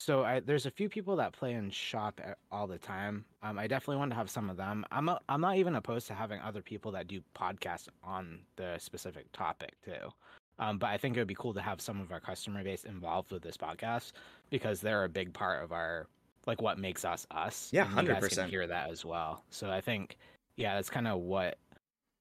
So 0.00 0.22
I, 0.22 0.38
there's 0.38 0.64
a 0.64 0.70
few 0.70 0.88
people 0.88 1.16
that 1.16 1.32
play 1.32 1.54
and 1.54 1.74
shop 1.74 2.20
all 2.52 2.68
the 2.68 2.78
time. 2.78 3.24
Um, 3.42 3.58
I 3.58 3.66
definitely 3.66 3.96
want 3.96 4.12
to 4.12 4.16
have 4.16 4.30
some 4.30 4.48
of 4.48 4.56
them. 4.56 4.86
I'm 4.92 5.08
a, 5.08 5.20
I'm 5.28 5.40
not 5.40 5.56
even 5.56 5.74
opposed 5.74 6.06
to 6.06 6.14
having 6.14 6.40
other 6.40 6.62
people 6.62 6.92
that 6.92 7.08
do 7.08 7.20
podcasts 7.36 7.88
on 8.04 8.38
the 8.54 8.76
specific 8.78 9.30
topic 9.32 9.72
too. 9.84 10.12
Um, 10.58 10.78
but 10.78 10.88
I 10.88 10.98
think 10.98 11.16
it 11.16 11.20
would 11.20 11.28
be 11.28 11.36
cool 11.36 11.54
to 11.54 11.60
have 11.60 11.80
some 11.80 12.00
of 12.00 12.10
our 12.10 12.20
customer 12.20 12.64
base 12.64 12.84
involved 12.84 13.30
with 13.30 13.42
this 13.42 13.56
podcast 13.56 14.12
because 14.50 14.80
they're 14.80 15.04
a 15.04 15.08
big 15.08 15.32
part 15.32 15.62
of 15.62 15.72
our 15.72 16.06
like 16.46 16.62
what 16.62 16.78
makes 16.78 17.04
us 17.04 17.26
us. 17.30 17.68
Yeah, 17.72 17.84
guys 17.84 18.22
100%. 18.22 18.48
hear 18.48 18.66
that 18.66 18.90
as 18.90 19.04
well. 19.04 19.44
So 19.50 19.70
I 19.70 19.80
think 19.80 20.16
yeah, 20.56 20.74
that's 20.74 20.90
kind 20.90 21.06
of 21.06 21.20
what 21.20 21.58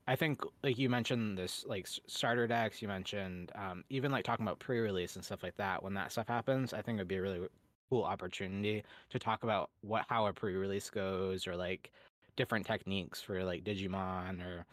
I 0.08 0.16
think 0.16 0.42
like 0.64 0.78
you 0.78 0.90
mentioned 0.90 1.38
this 1.38 1.66
like 1.68 1.88
starter 2.08 2.48
decks, 2.48 2.82
you 2.82 2.88
mentioned 2.88 3.52
um, 3.56 3.84
even 3.90 4.12
like 4.12 4.24
talking 4.24 4.46
about 4.46 4.60
pre-release 4.60 5.16
and 5.16 5.26
stuff 5.26 5.44
like 5.44 5.58
that. 5.58 5.84
When 5.84 5.94
that 5.96 6.12
stuff 6.12 6.28
happens, 6.28 6.74
I 6.74 6.82
think 6.82 6.98
it'd 6.98 7.08
be 7.08 7.18
a 7.18 7.22
really 7.22 7.48
cool 7.90 8.04
opportunity 8.04 8.84
to 9.10 9.20
talk 9.20 9.44
about 9.44 9.70
what 9.82 10.06
how 10.08 10.28
a 10.28 10.34
pre-release 10.34 10.90
goes 10.90 11.48
or 11.48 11.56
like 11.56 11.92
different 12.36 12.66
techniques 12.66 13.22
for 13.22 13.44
like 13.44 13.64
Digimon 13.64 14.46
or 14.46 14.66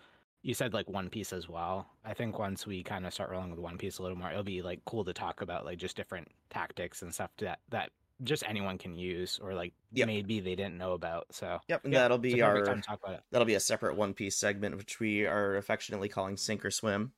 you 0.45 0.55
said 0.55 0.75
like 0.75 0.89
One 0.89 1.09
Piece 1.11 1.33
as 1.33 1.49
well. 1.49 1.89
I 2.05 2.15
think 2.15 2.39
once 2.39 2.67
we 2.67 2.83
kind 2.85 3.07
of 3.07 3.15
start 3.15 3.31
rolling 3.31 3.51
with 3.51 3.59
One 3.59 3.79
Piece 3.79 3.99
a 3.99 4.03
little 4.03 4.17
more, 4.19 4.31
it'll 4.31 4.43
be 4.45 4.63
like 4.63 4.85
cool 4.85 5.05
to 5.05 5.13
talk 5.15 5.41
about 5.41 5.65
like 5.65 5.79
just 5.79 5.97
different 5.97 6.29
tactics 6.51 7.03
and 7.03 7.13
stuff 7.15 7.31
that 7.39 7.61
that 7.71 7.91
just 8.23 8.45
anyone 8.47 8.79
can 8.79 8.95
use 8.95 9.41
or 9.43 9.55
like 9.55 9.73
Yep. 9.93 10.07
maybe 10.07 10.41
they 10.41 10.55
didn't 10.55 10.79
know 10.79 10.93
about. 10.93 11.27
So 11.35 11.59
Yep, 11.69 11.85
and 11.85 11.93
yeah, 11.93 12.01
that'll 12.01 12.19
be 12.19 12.43
our 12.43 12.63
time 12.63 12.81
to 12.81 12.87
talk 12.87 13.01
about 13.03 13.17
it. 13.17 13.23
that'll 13.33 13.47
be 13.47 13.55
a 13.55 13.61
separate 13.61 13.97
One 13.97 14.15
Piece 14.15 14.37
segment, 14.37 14.77
which 14.77 15.01
we 15.01 15.27
are 15.27 15.57
affectionately 15.57 16.09
calling 16.09 16.37
Sink 16.37 16.65
or 16.65 16.71
Swim. 16.71 17.13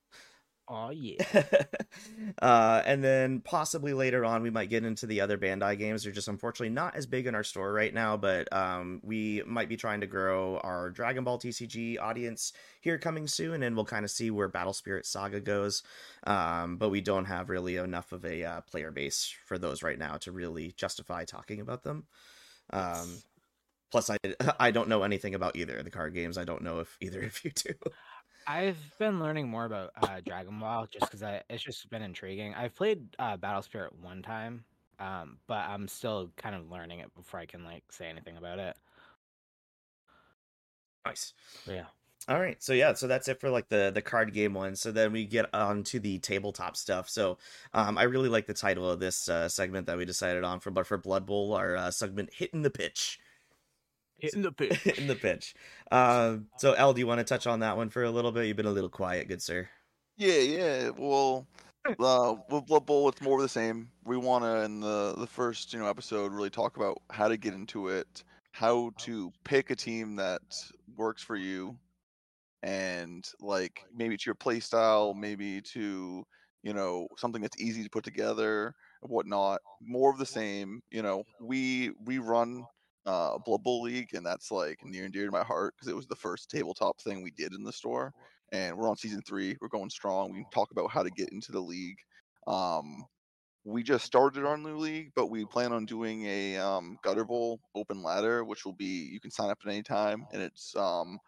Oh 0.69 0.91
yeah. 0.91 1.23
uh, 2.43 2.83
and 2.85 3.03
then 3.03 3.41
possibly 3.41 3.95
later 3.95 4.25
on, 4.25 4.43
we 4.43 4.51
might 4.51 4.69
get 4.69 4.85
into 4.85 5.07
the 5.07 5.21
other 5.21 5.39
Bandai 5.39 5.79
games. 5.79 6.03
They're 6.03 6.13
just 6.13 6.27
unfortunately 6.27 6.75
not 6.75 6.97
as 6.97 7.07
big 7.07 7.29
in 7.29 7.37
our 7.37 7.45
store 7.45 7.73
right 7.73 7.95
now, 7.95 8.17
but 8.17 8.53
um, 8.53 9.01
we 9.05 9.43
might 9.47 9.69
be 9.69 9.77
trying 9.77 10.01
to 10.01 10.09
grow 10.09 10.59
our 10.59 10.91
Dragon 10.91 11.23
Ball 11.23 11.39
TCG 11.39 12.01
audience 12.01 12.53
here 12.81 12.99
coming 12.99 13.29
soon, 13.29 13.63
and 13.63 13.77
we'll 13.77 13.85
kind 13.85 14.05
of 14.05 14.11
see 14.11 14.33
where 14.33 14.49
Battle 14.49 14.73
Spirit 14.73 15.07
Saga 15.07 15.41
goes. 15.41 15.85
Um, 16.27 16.79
but 16.79 16.89
we 16.89 17.01
don't 17.01 17.27
have 17.27 17.49
really 17.49 17.77
enough 17.77 18.11
of 18.11 18.25
a 18.25 18.43
uh, 18.43 18.61
player 18.63 18.91
base 18.91 19.33
for 19.47 19.59
those 19.59 19.85
right 19.85 19.99
now 19.99 20.17
to 20.19 20.33
really 20.33 20.73
justify 20.77 21.25
talking 21.25 21.61
about 21.61 21.85
them. 21.85 22.07
Um, 22.71 23.23
plus, 23.93 24.11
I 24.11 24.17
I 24.59 24.73
don't 24.73 24.89
know 24.89 25.05
anything 25.05 25.35
about 25.37 25.57
either 25.57 25.77
of 25.77 25.85
the 25.85 25.91
card 25.91 26.15
games. 26.15 26.39
I 26.39 26.45
don't 26.45 26.63
know 26.63 26.81
if 26.81 26.97
either 27.01 27.23
of 27.23 27.45
you 27.45 27.53
do. 27.53 27.75
I've 28.47 28.79
been 28.99 29.19
learning 29.21 29.49
more 29.49 29.65
about 29.65 29.91
uh, 30.03 30.21
Dragon 30.25 30.59
Ball 30.61 30.87
just 30.87 31.11
because 31.11 31.41
it's 31.51 31.63
just 31.63 31.89
been 31.91 32.03
intriguing. 32.03 32.55
I've 32.55 32.75
played 32.75 33.05
uh, 33.19 33.37
Battle 33.37 33.63
Spirit 33.63 33.93
one 34.01 34.23
time, 34.23 34.65
um, 35.01 35.39
but 35.47 35.67
I'm 35.69 35.89
still 35.89 36.31
kind 36.37 36.55
of 36.55 36.71
learning 36.71 37.01
it 37.01 37.15
before 37.15 37.41
I 37.41 37.47
can 37.47 37.65
like 37.65 37.83
say 37.91 38.07
anything 38.07 38.37
about 38.37 38.59
it. 38.59 38.77
Nice. 41.05 41.35
Yeah. 41.67 41.87
All 42.29 42.41
right, 42.41 42.61
so 42.61 42.73
yeah, 42.73 42.93
so 42.95 43.07
that's 43.07 43.29
it 43.29 43.41
for 43.41 43.51
like 43.51 43.69
the 43.69 43.93
the 43.95 44.03
card 44.03 44.33
game 44.33 44.53
one. 44.53 44.75
So 44.75 44.91
then 44.91 45.13
we 45.13 45.25
get 45.25 45.53
on 45.55 45.85
to 45.85 46.01
the 46.01 46.19
tabletop 46.19 46.77
stuff. 46.77 47.09
So 47.09 47.39
um, 47.73 47.97
I 47.97 48.03
really 48.03 48.29
like 48.29 48.47
the 48.47 48.55
title 48.55 48.91
of 48.91 48.99
this 48.99 49.29
uh, 49.29 49.49
segment 49.49 49.87
that 49.87 49.97
we 49.97 50.05
decided 50.05 50.43
on 50.43 50.59
for 50.59 50.73
but 50.73 50.89
for 50.89 50.99
Blood 50.99 51.25
Bowl, 51.25 51.55
our 51.55 51.77
uh, 51.77 51.91
segment 51.93 52.31
"Hitting 52.35 52.63
the 52.63 52.71
Pitch." 52.71 53.21
Hitting 54.19 54.43
the 54.43 54.53
pitch. 54.53 54.75
Hitting 54.85 55.07
the 55.07 55.15
pitch. 55.15 55.55
Uh, 55.91 56.39
so 56.59 56.73
El, 56.73 56.95
do 56.95 57.01
you 57.01 57.07
want 57.07 57.19
to 57.19 57.25
touch 57.25 57.47
on 57.47 57.61
that 57.61 57.77
one 57.77 57.91
for 57.91 58.03
a 58.03 58.11
little 58.11 58.33
bit? 58.33 58.47
You've 58.47 58.57
been 58.57 58.67
a 58.67 58.71
little 58.71 58.91
quiet, 58.91 59.29
good 59.29 59.43
sir. 59.43 59.69
Yeah, 60.17 60.39
yeah. 60.39 60.91
Well, 60.97 61.47
uh, 61.99 62.37
with 62.51 62.67
Blood 62.67 62.87
Bowl, 62.87 63.09
it's 63.09 63.21
more 63.21 63.37
of 63.37 63.43
the 63.43 63.49
same. 63.49 63.91
We 64.05 64.17
want 64.17 64.45
to, 64.45 64.63
in 64.63 64.81
the 64.81 65.15
the 65.19 65.27
first 65.27 65.73
you 65.73 65.79
know 65.79 65.87
episode, 65.87 66.33
really 66.33 66.51
talk 66.51 66.77
about 66.77 67.03
how 67.11 67.29
to 67.29 67.37
get 67.37 67.53
into 67.53 67.89
it, 67.89 68.25
how 68.53 68.93
to 69.01 69.31
pick 69.45 69.71
a 69.71 69.77
team 69.77 70.17
that 70.17 70.41
works 70.97 71.23
for 71.23 71.37
you, 71.37 71.77
and 72.63 73.29
like 73.41 73.85
maybe 73.95 74.17
to 74.17 74.23
your 74.25 74.35
play 74.35 74.61
style, 74.61 75.13
maybe 75.13 75.61
to 75.61 76.25
you 76.63 76.73
know 76.73 77.09
something 77.19 77.43
that's 77.43 77.61
easy 77.61 77.85
to 77.85 77.91
put 77.91 78.05
together, 78.05 78.75
whatnot. 79.03 79.61
More 79.83 80.11
of 80.11 80.19
the 80.19 80.27
same. 80.27 80.81
You 80.91 81.03
know, 81.03 81.25
we 81.41 81.91
we 82.07 82.19
run 82.19 82.65
uh, 83.07 83.39
Blood 83.39 83.63
Bowl 83.63 83.83
League, 83.83 84.15
and 84.15 84.27
that's 84.27 84.51
like 84.51 84.79
near 84.85 85.05
and 85.05 85.13
dear 85.13 85.27
to 85.27 85.33
my 85.33 85.45
heart 85.45 85.75
because 85.77 85.89
it 85.89 85.97
was 85.97 86.07
the 86.07 86.17
first 86.17 86.51
tabletop 86.51 87.01
thing 87.01 87.23
we 87.23 87.31
did 87.31 87.55
in 87.55 87.63
the 87.63 87.73
store 87.73 88.13
and 88.53 88.77
we're 88.77 88.89
on 88.89 88.97
season 88.97 89.23
three. 89.27 89.57
We're 89.61 89.69
going 89.69 89.91
strong. 89.91 90.33
We 90.33 90.43
can 90.43 90.51
talk 90.51 90.71
about 90.71 90.91
how 90.91 91.03
to 91.03 91.11
get 91.11 91.31
into 91.31 91.53
the 91.53 91.61
league. 91.61 91.99
Um, 92.47 93.05
we 93.65 93.83
just 93.83 94.05
started 94.05 94.45
our 94.45 94.57
new 94.57 94.77
league, 94.77 95.11
but 95.17 95.27
we 95.27 95.45
plan 95.45 95.73
on 95.73 95.87
doing 95.87 96.25
a 96.27 96.57
um, 96.57 96.99
gutter 97.03 97.25
bowl 97.25 97.59
open 97.75 98.03
ladder, 98.03 98.45
which 98.45 98.65
will 98.65 98.75
be 98.75 99.09
you 99.13 99.19
can 99.19 99.33
sign 99.33 99.51
up 99.51 99.59
at 99.65 99.71
any 99.71 99.83
time, 99.83 100.25
and 100.33 100.41
it's 100.41 100.77
um, 100.77 101.19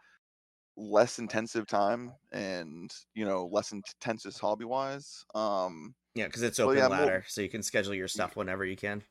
less 0.77 1.19
intensive 1.19 1.67
time 1.67 2.13
and 2.33 2.95
you 3.15 3.25
know 3.25 3.49
less 3.51 3.73
intensive 3.73 4.37
hobby 4.37 4.65
wise. 4.65 5.25
Um, 5.35 5.95
Yeah, 6.15 6.27
because 6.27 6.43
it's 6.43 6.61
open 6.61 6.77
yeah, 6.79 6.87
more- 6.89 6.97
ladder, 6.99 7.25
so 7.27 7.41
you 7.41 7.49
can 7.49 7.63
schedule 7.63 7.95
your 7.95 8.09
stuff 8.09 8.37
whenever 8.37 8.65
you 8.65 8.77
can. 8.77 9.03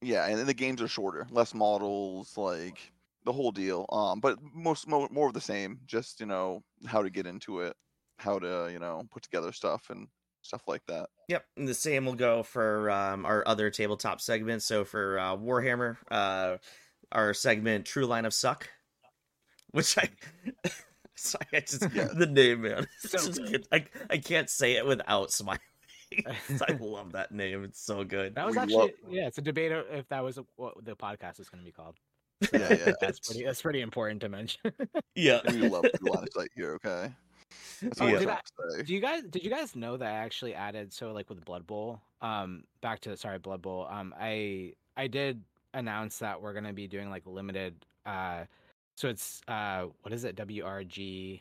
Yeah, 0.00 0.26
and 0.26 0.38
then 0.38 0.46
the 0.46 0.54
games 0.54 0.80
are 0.82 0.88
shorter, 0.88 1.26
less 1.30 1.54
models, 1.54 2.36
like 2.36 2.92
the 3.24 3.32
whole 3.32 3.50
deal. 3.50 3.86
Um, 3.90 4.20
but 4.20 4.38
most 4.54 4.86
more, 4.88 5.08
more 5.10 5.28
of 5.28 5.34
the 5.34 5.40
same. 5.40 5.80
Just 5.86 6.20
you 6.20 6.26
know 6.26 6.62
how 6.86 7.02
to 7.02 7.10
get 7.10 7.26
into 7.26 7.60
it, 7.60 7.76
how 8.18 8.38
to 8.38 8.68
you 8.72 8.78
know 8.78 9.02
put 9.10 9.22
together 9.22 9.52
stuff 9.52 9.90
and 9.90 10.08
stuff 10.42 10.62
like 10.66 10.82
that. 10.86 11.08
Yep, 11.28 11.44
and 11.56 11.68
the 11.68 11.74
same 11.74 12.06
will 12.06 12.14
go 12.14 12.42
for 12.42 12.90
um, 12.90 13.26
our 13.26 13.42
other 13.46 13.70
tabletop 13.70 14.20
segments. 14.20 14.64
So 14.64 14.84
for 14.84 15.18
uh, 15.18 15.36
Warhammer, 15.36 15.96
uh, 16.10 16.56
our 17.12 17.34
segment 17.34 17.84
"True 17.84 18.06
Line 18.06 18.24
of 18.24 18.34
Suck," 18.34 18.68
which 19.72 19.98
I. 19.98 20.08
Sorry, 21.16 21.46
I 21.52 21.60
just 21.60 21.82
Yeah. 21.92 22.06
the 22.14 22.26
name, 22.26 22.62
man. 22.62 22.86
So. 23.00 23.18
I 23.72 23.84
I 24.08 24.18
can't 24.18 24.48
say 24.48 24.76
it 24.76 24.86
without 24.86 25.32
smiling. 25.32 25.58
I 26.68 26.72
love 26.80 27.12
that 27.12 27.32
name. 27.32 27.64
It's 27.64 27.80
so 27.80 28.04
good. 28.04 28.34
That 28.34 28.46
was 28.46 28.54
We 28.56 28.62
actually 28.62 28.76
love- 28.76 28.90
yeah. 29.10 29.26
It's 29.26 29.38
a 29.38 29.42
debate 29.42 29.72
if 29.92 30.08
that 30.08 30.22
was 30.24 30.38
what 30.56 30.84
the 30.84 30.94
podcast 30.96 31.40
is 31.40 31.48
going 31.48 31.60
to 31.62 31.64
be 31.64 31.72
called. 31.72 31.96
Yeah, 32.52 32.72
yeah. 32.86 32.92
That's 33.00 33.18
pretty. 33.20 33.44
That's 33.44 33.60
pretty 33.62 33.80
important 33.80 34.20
to 34.20 34.28
mention. 34.28 34.60
Yeah. 35.14 35.40
we 35.48 35.68
love 35.68 35.82
the 35.82 36.10
line 36.12 36.22
of 36.22 36.28
sight 36.32 36.50
here. 36.54 36.74
Okay. 36.74 37.12
That's 37.82 38.00
Oh, 38.00 38.04
all 38.04 38.10
Yeah. 38.10 38.16
I 38.16 38.20
did 38.20 38.28
have 38.28 38.42
to. 38.76 38.82
Do 38.84 38.94
you 38.94 39.00
guys 39.00 39.22
did 39.24 39.42
you 39.44 39.50
guys 39.50 39.74
know 39.74 39.96
that 39.96 40.06
I 40.08 40.12
actually 40.18 40.54
added 40.54 40.92
so 40.92 41.12
like 41.12 41.28
with 41.28 41.44
Blood 41.44 41.66
Bowl? 41.66 42.00
Um 42.20 42.64
back 42.80 43.00
to 43.00 43.16
sorry, 43.16 43.38
Blood 43.38 43.62
Bowl. 43.62 43.86
Um 43.90 44.14
I 44.18 44.74
I 44.96 45.06
did 45.08 45.42
announce 45.74 46.18
that 46.18 46.40
we're 46.40 46.52
gonna 46.54 46.72
be 46.72 46.86
doing 46.86 47.10
like 47.10 47.22
limited 47.26 47.74
uh 48.06 48.44
so 48.96 49.08
it's 49.08 49.40
uh 49.48 49.86
what 50.02 50.12
is 50.12 50.24
it? 50.24 50.36
WRG 50.36 51.40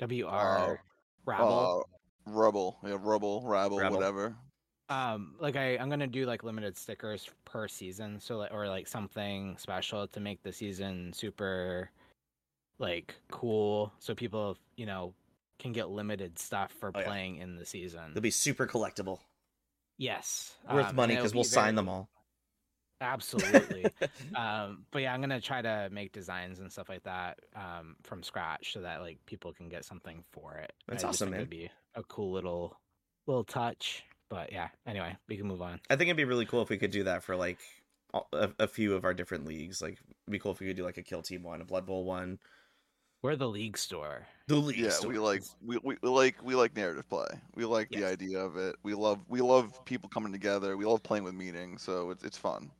WR 0.00 0.80
Rabble. 1.26 1.88
Rubble, 2.26 2.78
yeah, 2.84 2.96
rubble, 3.00 3.42
rabble, 3.44 3.78
Rabble. 3.78 3.96
whatever. 3.96 4.34
um 4.88 5.34
like 5.40 5.56
I, 5.56 5.76
I'm 5.78 5.88
gonna 5.90 6.06
do 6.06 6.24
like 6.26 6.42
limited 6.44 6.76
stickers 6.78 7.28
per 7.44 7.68
season, 7.68 8.20
so 8.20 8.36
like 8.38 8.52
or 8.52 8.68
like 8.68 8.86
something 8.86 9.56
special 9.58 10.06
to 10.08 10.20
make 10.20 10.42
the 10.42 10.52
season 10.52 11.12
super 11.12 11.90
like 12.78 13.14
cool 13.30 13.92
so 13.98 14.14
people 14.14 14.56
you 14.76 14.86
know 14.86 15.14
can 15.58 15.72
get 15.72 15.88
limited 15.90 16.38
stuff 16.38 16.72
for 16.80 16.90
Oh, 16.94 16.98
yeah. 16.98 17.06
playing 17.06 17.36
in 17.36 17.56
the 17.56 17.64
season. 17.66 18.12
They'll 18.14 18.22
be 18.22 18.30
super 18.32 18.66
collectible, 18.66 19.20
Yes, 19.98 20.56
worth 20.72 20.88
um, 20.90 20.96
money 20.96 21.14
because 21.14 21.34
we'll 21.34 21.44
be 21.44 21.48
sign 21.48 21.64
very- 21.66 21.76
them 21.76 21.88
all. 21.88 22.08
Absolutely. 23.02 23.86
um, 24.36 24.84
but 24.90 25.02
yeah, 25.02 25.12
I'm 25.12 25.20
gonna 25.20 25.40
try 25.40 25.60
to 25.60 25.88
make 25.90 26.12
designs 26.12 26.60
and 26.60 26.70
stuff 26.70 26.88
like 26.88 27.02
that 27.02 27.40
um, 27.56 27.96
from 28.02 28.22
scratch 28.22 28.72
so 28.72 28.80
that 28.80 29.00
like 29.00 29.18
people 29.26 29.52
can 29.52 29.68
get 29.68 29.84
something 29.84 30.22
for 30.30 30.54
it. 30.54 30.72
That's 30.86 31.04
I 31.04 31.08
awesome, 31.08 31.30
man. 31.30 31.40
It'd 31.40 31.50
be 31.50 31.70
a 31.94 32.02
cool 32.04 32.32
little 32.32 32.76
little 33.26 33.44
touch. 33.44 34.04
but 34.30 34.52
yeah. 34.52 34.68
Anyway, 34.86 35.16
we 35.28 35.36
can 35.36 35.46
move 35.46 35.62
on. 35.62 35.80
I 35.90 35.96
think 35.96 36.08
it'd 36.08 36.16
be 36.16 36.24
really 36.24 36.46
cool 36.46 36.62
if 36.62 36.70
we 36.70 36.78
could 36.78 36.90
do 36.90 37.04
that 37.04 37.22
for 37.22 37.36
like 37.36 37.58
a, 38.32 38.50
a 38.58 38.66
few 38.66 38.94
of 38.94 39.04
our 39.04 39.14
different 39.14 39.46
leagues. 39.46 39.82
Like, 39.82 39.92
it'd 39.92 40.30
be 40.30 40.38
cool 40.38 40.52
if 40.52 40.60
we 40.60 40.66
could 40.66 40.76
do 40.76 40.84
like 40.84 40.98
a 40.98 41.02
kill 41.02 41.22
team 41.22 41.42
one, 41.42 41.60
a 41.60 41.64
Blood 41.64 41.86
Bowl 41.86 42.04
one. 42.04 42.38
We're 43.22 43.36
the 43.36 43.48
league 43.48 43.78
store. 43.78 44.26
The 44.48 44.56
league. 44.56 44.78
Yeah, 44.78 44.90
we 45.06 45.18
like 45.18 45.42
we, 45.64 45.78
we 45.82 45.96
we 46.02 46.08
like 46.08 46.42
we 46.42 46.56
like 46.56 46.74
narrative 46.74 47.08
play. 47.08 47.28
We 47.54 47.64
like 47.64 47.88
the 47.90 48.04
idea 48.04 48.40
of 48.40 48.56
it. 48.56 48.74
We 48.82 48.94
love 48.94 49.20
we 49.28 49.40
love 49.40 49.84
people 49.84 50.08
coming 50.08 50.32
together. 50.32 50.76
We 50.76 50.84
love 50.84 51.04
playing 51.04 51.22
with 51.22 51.34
meetings, 51.34 51.82
so 51.82 52.10
it's 52.10 52.24
it's 52.24 52.36
fun. 52.36 52.70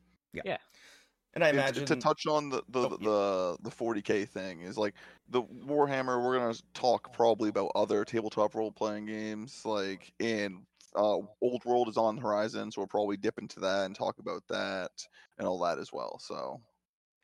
And 1.35 1.45
I 1.45 1.49
And 1.51 1.67
to- 1.69 1.83
imagine 1.83 1.83
to 1.83 1.97
touch 1.97 2.27
on 2.27 2.49
the 2.49 2.63
the, 2.69 2.89
Oh, 2.89 2.93
the 2.99 3.59
the 3.63 3.71
40k 3.71 4.25
thing 4.25 4.63
is 4.63 4.79
like 4.79 4.95
the 5.29 5.43
Warhammer. 5.43 6.23
We're 6.25 6.39
gonna 6.39 6.55
talk 6.75 7.13
probably 7.13 7.49
about 7.51 7.73
other 7.75 8.05
tabletop 8.05 8.55
role 8.55 8.73
playing 8.73 9.07
games, 9.07 9.65
like 9.65 10.13
in 10.19 10.67
uh, 10.97 11.19
Old 11.41 11.65
World 11.65 11.89
is 11.89 11.97
on 11.97 12.17
the 12.17 12.23
horizon, 12.23 12.71
so 12.73 12.81
we'll 12.81 12.89
probably 12.89 13.17
dip 13.17 13.39
into 13.39 13.61
that 13.61 13.87
and 13.87 13.95
talk 13.95 14.19
about 14.19 14.47
that 14.49 14.91
and 15.39 15.47
all 15.47 15.59
that 15.61 15.79
as 15.79 15.93
well. 15.93 16.19
So 16.19 16.63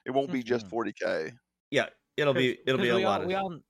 it 0.07 0.13
won't 0.13 0.33
be 0.33 0.43
just 0.45 0.67
Mhm. 0.67 0.71
40k. 0.71 1.33
yeah, 1.71 1.91
it'll 2.17 2.35
be 2.35 2.59
it'll 2.67 2.79
be 2.81 2.91
a 2.91 2.97
we 2.97 3.05
lot 3.05 3.21
all, 3.21 3.23
of 3.23 3.27
we 3.27 3.35
all 3.35 3.61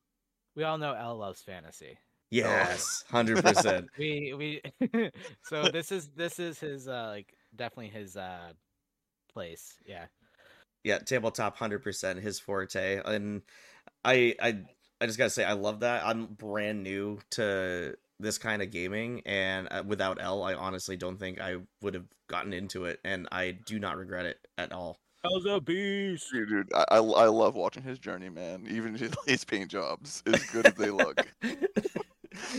we 0.57 0.65
all 0.65 0.79
know 0.79 0.95
L 0.95 1.17
loves 1.19 1.43
fantasy. 1.43 1.99
yes, 2.31 3.03
hundred 3.09 3.41
percent. 3.43 3.91
We 3.99 4.35
we 4.35 4.63
so 5.43 5.69
this 5.69 5.93
is 5.93 6.11
this 6.11 6.39
is 6.39 6.61
his 6.61 6.89
uh 6.89 7.09
like 7.09 7.35
definitely 7.55 7.91
his 7.91 8.17
uh 8.17 8.53
place. 9.29 9.75
Yeah. 9.87 10.07
Yeah, 10.85 10.99
tabletop 10.99 11.57
hundred 11.57 11.83
percent 11.83 12.21
his 12.21 12.39
forte, 12.39 13.01
and 13.05 13.43
I 14.05 14.35
I 14.41 14.61
I 15.01 15.07
just 15.07 15.19
gotta 15.19 15.31
say 15.31 15.45
I 15.45 15.53
love 15.53 15.81
that. 15.81 16.07
I'm 16.07 16.27
brand 16.27 16.83
new 16.83 17.19
to 17.33 17.97
this 18.21 18.39
kind 18.39 18.63
of 18.63 18.71
gaming, 18.71 19.23
and 19.27 19.69
uh, 19.71 19.83
without 19.87 20.19
L, 20.21 20.43
I 20.43 20.55
honestly 20.55 20.97
don't 20.97 21.19
think 21.19 21.41
I 21.41 21.57
would 21.83 21.95
have 21.95 22.07
gotten 22.29 22.53
into 22.53 22.85
it, 22.85 23.01
and 23.05 23.29
I 23.33 23.59
do 23.67 23.79
not 23.79 23.97
regret 23.99 24.27
it 24.27 24.39
at 24.57 24.73
all. 24.73 24.99
How's 25.23 25.45
a 25.47 25.61
beast? 25.61 26.29
Dude, 26.33 26.49
dude 26.49 26.69
I, 26.75 26.85
I 26.91 26.97
I 26.99 27.27
love 27.27 27.57
watching 27.57 27.83
his 27.83 27.99
journey, 27.99 28.29
man. 28.29 28.67
Even 28.71 28.95
his, 28.95 29.13
his 29.27 29.45
paint 29.45 29.71
jobs, 29.71 30.23
as 30.27 30.43
good 30.45 30.67
as 30.67 30.75
they 30.75 30.91
look. 30.91 31.27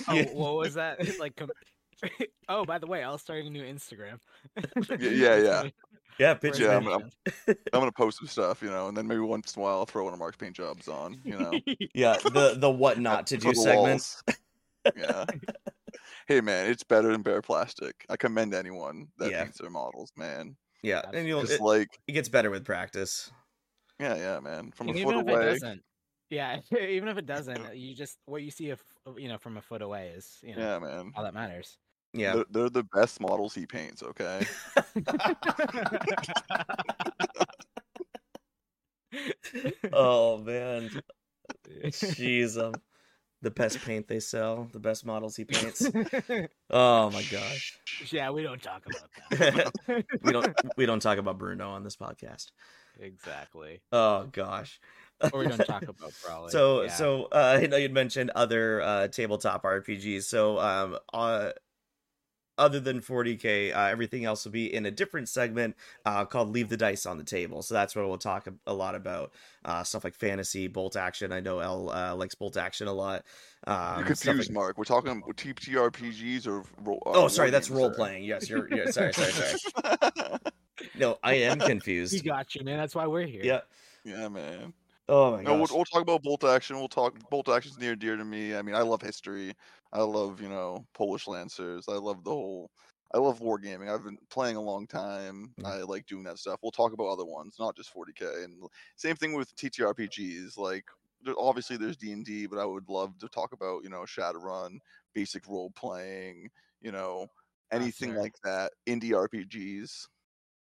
Oh, 0.08 0.24
what 0.34 0.56
was 0.56 0.74
that? 0.76 1.00
Like 1.20 1.36
com- 1.36 1.52
Oh, 2.52 2.66
by 2.66 2.80
the 2.80 2.88
way, 2.88 3.04
I'll 3.04 3.18
start 3.20 3.46
a 3.46 3.50
new 3.50 3.64
Instagram. 3.64 4.20
yeah, 5.00 5.38
yeah. 5.38 5.70
yeah, 6.20 6.34
pitch 6.34 6.60
Yeah, 6.60 6.68
yeah, 6.68 6.74
I'm- 6.74 6.88
I'm- 6.88 7.10
I'm 7.48 7.80
gonna 7.80 7.92
post 7.92 8.18
some 8.18 8.28
stuff, 8.28 8.62
you 8.64 8.70
know, 8.70 8.88
and 8.88 8.98
then 8.98 9.06
maybe 9.08 9.20
once 9.20 9.56
in 9.56 9.62
a 9.62 9.64
while 9.64 9.78
I'll 9.78 9.86
throw 9.86 10.04
one 10.06 10.14
of 10.14 10.20
Mark's 10.20 10.38
paint 10.38 10.56
jobs 10.56 10.88
on, 10.88 11.22
you 11.24 11.38
know. 11.38 11.52
yeah. 11.94 12.18
The 12.24 12.56
the 12.58 12.70
what 12.70 13.00
not 13.00 13.28
to 13.28 13.38
do 13.38 13.54
segments. 13.54 14.24
yeah. 14.96 15.26
Hey 16.28 16.42
man, 16.42 16.70
it's 16.72 16.84
better 16.84 17.12
than 17.12 17.22
bare 17.22 17.42
plastic. 17.42 18.06
I 18.10 18.18
commend 18.18 18.54
anyone 18.54 19.08
that 19.18 19.32
Yeah. 19.32 19.44
paints 19.44 19.60
their 19.60 19.70
models, 19.70 20.12
man. 20.18 20.56
Yeah, 20.82 21.02
and 21.14 21.28
you'll 21.28 21.42
Just 21.42 21.54
it, 21.54 21.62
like, 21.62 21.90
it 22.08 22.14
gets 22.14 22.30
better 22.30 22.50
with 22.50 22.64
practice. 22.66 23.30
yeah, 24.00 24.16
yeah, 24.16 24.40
man. 24.40 24.72
From 24.72 24.90
a 24.90 24.94
foot 24.94 25.00
even 25.02 25.16
if 25.20 25.28
it 25.28 25.64
away. 25.64 25.80
yeah, 26.30 26.60
even 26.80 27.10
if 27.10 27.18
it 27.18 27.26
doesn't, 27.26 27.76
you 27.76 27.94
just 27.96 28.18
what 28.26 28.42
you 28.44 28.50
see, 28.52 28.70
if 28.70 28.82
you 29.18 29.28
know, 29.28 29.38
from 29.38 29.58
a 29.58 29.62
foot 29.62 29.82
away 29.82 30.14
is 30.16 30.38
you 30.42 30.56
know 30.56 30.62
Yeah, 30.62 30.80
man. 30.80 31.12
all 31.16 31.24
that 31.24 31.34
matters. 31.34 31.78
Yeah, 32.14 32.34
They're, 32.34 32.46
they're 32.50 32.70
the 32.70 32.84
best 32.84 33.22
models 33.22 33.54
he 33.54 33.68
paints, 33.68 34.02
okay? 34.02 34.46
oh 39.94 40.38
man, 40.40 40.90
jeez, 41.88 42.62
um, 42.62 42.74
the 43.42 43.52
best 43.52 43.80
paint 43.86 44.08
they 44.08 44.20
sell, 44.20 44.68
the 44.74 44.80
best 44.80 45.06
models 45.06 45.36
he 45.36 45.46
paints. 45.46 45.90
Oh 46.70 47.10
my 47.12 47.24
gosh. 47.24 47.78
yeah, 48.12 48.30
we 48.32 48.44
don't 48.44 48.62
talk 48.62 48.84
about 48.86 49.40
that. 49.40 50.06
we 50.24 50.32
don't 50.32 50.54
we 50.78 50.86
don't 50.86 51.02
talk 51.02 51.18
about 51.18 51.38
Bruno 51.38 51.70
on 51.70 51.84
this 51.84 51.96
podcast. 51.96 52.48
exactly, 53.00 53.82
Oh 53.92 54.28
gosh. 54.32 54.80
or 55.34 55.40
we 55.40 55.48
don't 55.48 55.66
talk 55.66 55.84
about 55.84 56.14
Brawley. 56.26 56.52
so 56.52 56.84
yeah. 56.84 56.94
so 56.94 57.28
uh, 57.32 57.60
I 57.62 57.68
know 57.68 57.78
you'd 57.78 57.94
mentioned 57.94 58.32
other 58.36 58.82
uh, 58.82 59.08
tabletop 59.10 59.64
RPGs. 59.64 60.24
So 60.24 60.60
um 60.60 60.98
uh, 61.14 61.52
other 62.60 62.80
than 62.80 63.00
40k, 63.02 63.76
uh, 63.76 63.80
everything 63.86 64.26
else 64.26 64.46
will 64.46 64.52
be 64.52 64.72
in 64.74 64.86
a 64.86 64.92
different 64.92 65.28
segment 65.30 65.76
uh, 66.06 66.26
called 66.26 66.50
"Leave 66.50 66.70
the 66.70 66.78
Dice 66.78 67.06
on 67.08 67.18
the 67.18 67.24
Table." 67.24 67.64
So 67.64 67.74
that's 67.74 67.96
what 67.96 68.08
we'll 68.08 68.18
talk 68.20 68.46
a, 68.48 68.54
a 68.68 68.74
lot 68.74 68.94
about 68.94 69.32
uh, 69.66 69.84
stuff 69.84 70.04
like 70.04 70.14
fantasy, 70.14 70.68
bolt 70.68 70.96
action. 70.96 71.32
I 71.32 71.40
know 71.40 71.60
El 71.60 71.90
uh, 71.90 72.14
likes 72.16 72.36
bolt 72.36 72.58
action 72.58 72.88
a 72.88 72.94
lot. 72.94 73.24
Um, 73.66 74.06
You're 74.06 74.16
stuff 74.16 74.26
confused, 74.36 74.50
like- 74.50 74.54
Mark. 74.54 74.78
We're 74.78 74.84
talking 74.84 75.12
about 75.12 75.36
TTRPGs 75.36 76.46
or 76.48 76.64
ro- 76.84 77.00
uh, 77.06 77.12
Oh, 77.14 77.28
sorry, 77.28 77.50
that's 77.50 77.70
role 77.70 77.92
playing. 77.92 78.24
Yes, 78.26 78.50
you're. 78.50 78.68
you're 78.74 78.92
sorry, 78.92 79.14
sorry, 79.14 79.32
sorry. 79.32 80.38
No, 80.96 81.18
I 81.24 81.34
am 81.36 81.60
we 81.60 81.66
confused. 81.66 82.24
got 82.24 82.56
you, 82.56 82.64
man. 82.64 82.78
That's 82.78 82.96
why 82.96 83.06
we're 83.06 83.26
here. 83.28 83.42
Yeah. 83.44 83.60
yeah, 84.06 84.30
man. 84.30 84.74
Oh 85.10 85.32
my 85.36 85.44
No, 85.44 85.56
we'll, 85.56 85.68
we'll 85.72 85.86
talk 85.86 86.02
about 86.02 86.22
bolt 86.24 86.44
action. 86.44 86.78
We'll 86.78 86.90
talk 86.90 87.18
bolt 87.30 87.48
action's 87.50 87.78
near 87.78 87.94
and 87.94 88.02
dear 88.02 88.18
to 88.18 88.26
me. 88.26 88.56
I 88.56 88.62
mean, 88.62 88.76
I 88.76 88.82
love 88.82 89.02
history. 89.02 89.54
I 89.94 90.02
love 90.02 90.42
you 90.42 90.50
know 90.50 90.86
Polish 90.94 91.28
lancers. 91.28 91.86
I 91.88 91.94
love 91.94 92.24
the 92.24 92.32
whole. 92.32 92.72
I 93.14 93.18
love 93.18 93.40
wargaming. 93.40 93.90
I've 93.94 94.04
been 94.04 94.20
playing 94.30 94.56
a 94.58 94.62
long 94.62 94.86
time. 94.86 95.56
Mhm. 95.58 95.66
I 95.66 95.78
like 95.78 96.06
doing 96.06 96.24
that 96.26 96.38
stuff. 96.40 96.60
We'll 96.62 96.72
talk 96.72 96.94
about 96.94 97.08
other 97.08 97.26
ones, 97.26 97.56
not 97.60 97.76
just 97.76 97.90
40k. 97.92 98.44
And 98.44 98.64
same 98.98 99.16
thing 99.16 99.34
with 99.34 99.56
TTRPGs. 99.56 100.58
Like, 100.58 100.86
obviously 101.38 101.78
there's 101.78 101.98
D 101.98 102.12
and 102.12 102.26
D, 102.26 102.46
but 102.48 102.60
I 102.60 102.66
would 102.66 102.90
love 102.90 103.18
to 103.20 103.30
talk 103.30 103.54
about 103.54 103.84
you 103.84 103.90
know 103.90 104.02
Shadowrun, 104.02 104.80
basic 105.14 105.48
role 105.48 105.72
playing. 105.72 106.50
You 106.82 106.92
know, 106.92 107.28
anything 107.72 108.16
like 108.16 108.34
that. 108.44 108.74
Indie 108.88 109.16
RPGs. 109.16 110.08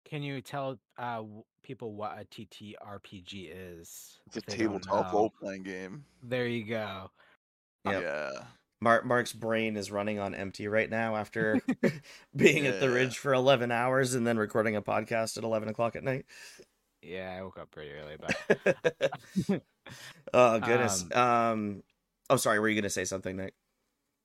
Can 0.10 0.24
you 0.24 0.42
tell 0.42 0.80
uh, 0.98 1.18
w- 1.18 1.44
people 1.64 1.94
what 1.94 2.18
a 2.18 2.26
TTRPG 2.26 3.52
is? 3.52 4.20
It's 4.28 4.38
a 4.38 4.40
if 4.40 4.46
they 4.46 4.64
don't 4.64 4.82
tabletop 4.82 5.14
role 5.14 5.34
playing 5.40 5.64
game. 5.64 6.06
There 6.24 6.48
you 6.48 6.64
go. 6.64 7.12
Yep. 7.86 8.02
Yeah. 8.02 8.32
Mark 8.80 9.06
Mark's 9.06 9.34
brain 9.34 9.76
is 9.76 9.92
running 9.92 10.20
on 10.20 10.36
empty 10.36 10.68
right 10.68 10.90
now 10.90 11.16
after 11.16 11.60
being 12.36 12.68
at 12.68 12.80
the 12.80 12.90
ridge 12.90 13.18
for 13.18 13.34
eleven 13.34 13.72
hours 13.72 14.14
and 14.14 14.26
then 14.26 14.38
recording 14.38 14.76
a 14.76 14.82
podcast 14.82 15.38
at 15.38 15.44
eleven 15.44 15.68
o'clock 15.68 15.96
at 15.96 16.04
night. 16.04 16.26
Yeah, 17.02 17.36
I 17.38 17.44
woke 17.44 17.60
up 17.60 17.72
pretty 17.72 17.92
early, 17.92 18.18
but 18.20 19.62
oh 20.34 20.60
goodness. 20.60 21.06
Um, 21.14 21.84
oh, 22.30 22.38
sorry. 22.38 22.60
Were 22.60 22.70
you 22.70 22.80
gonna 22.80 22.90
say 22.90 23.06
something, 23.06 23.36
Nick? 23.36 23.54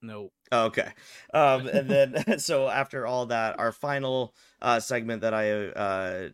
No. 0.03 0.31
Oh, 0.51 0.67
okay. 0.67 0.91
Um, 1.33 1.67
and 1.67 1.88
then 1.88 2.38
so 2.38 2.69
after 2.69 3.07
all 3.07 3.27
that, 3.27 3.59
our 3.59 3.73
final 3.73 4.35
uh, 4.61 4.81
segment 4.81 5.23
that 5.23 5.33
I 5.33 5.51
uh, 5.69 6.29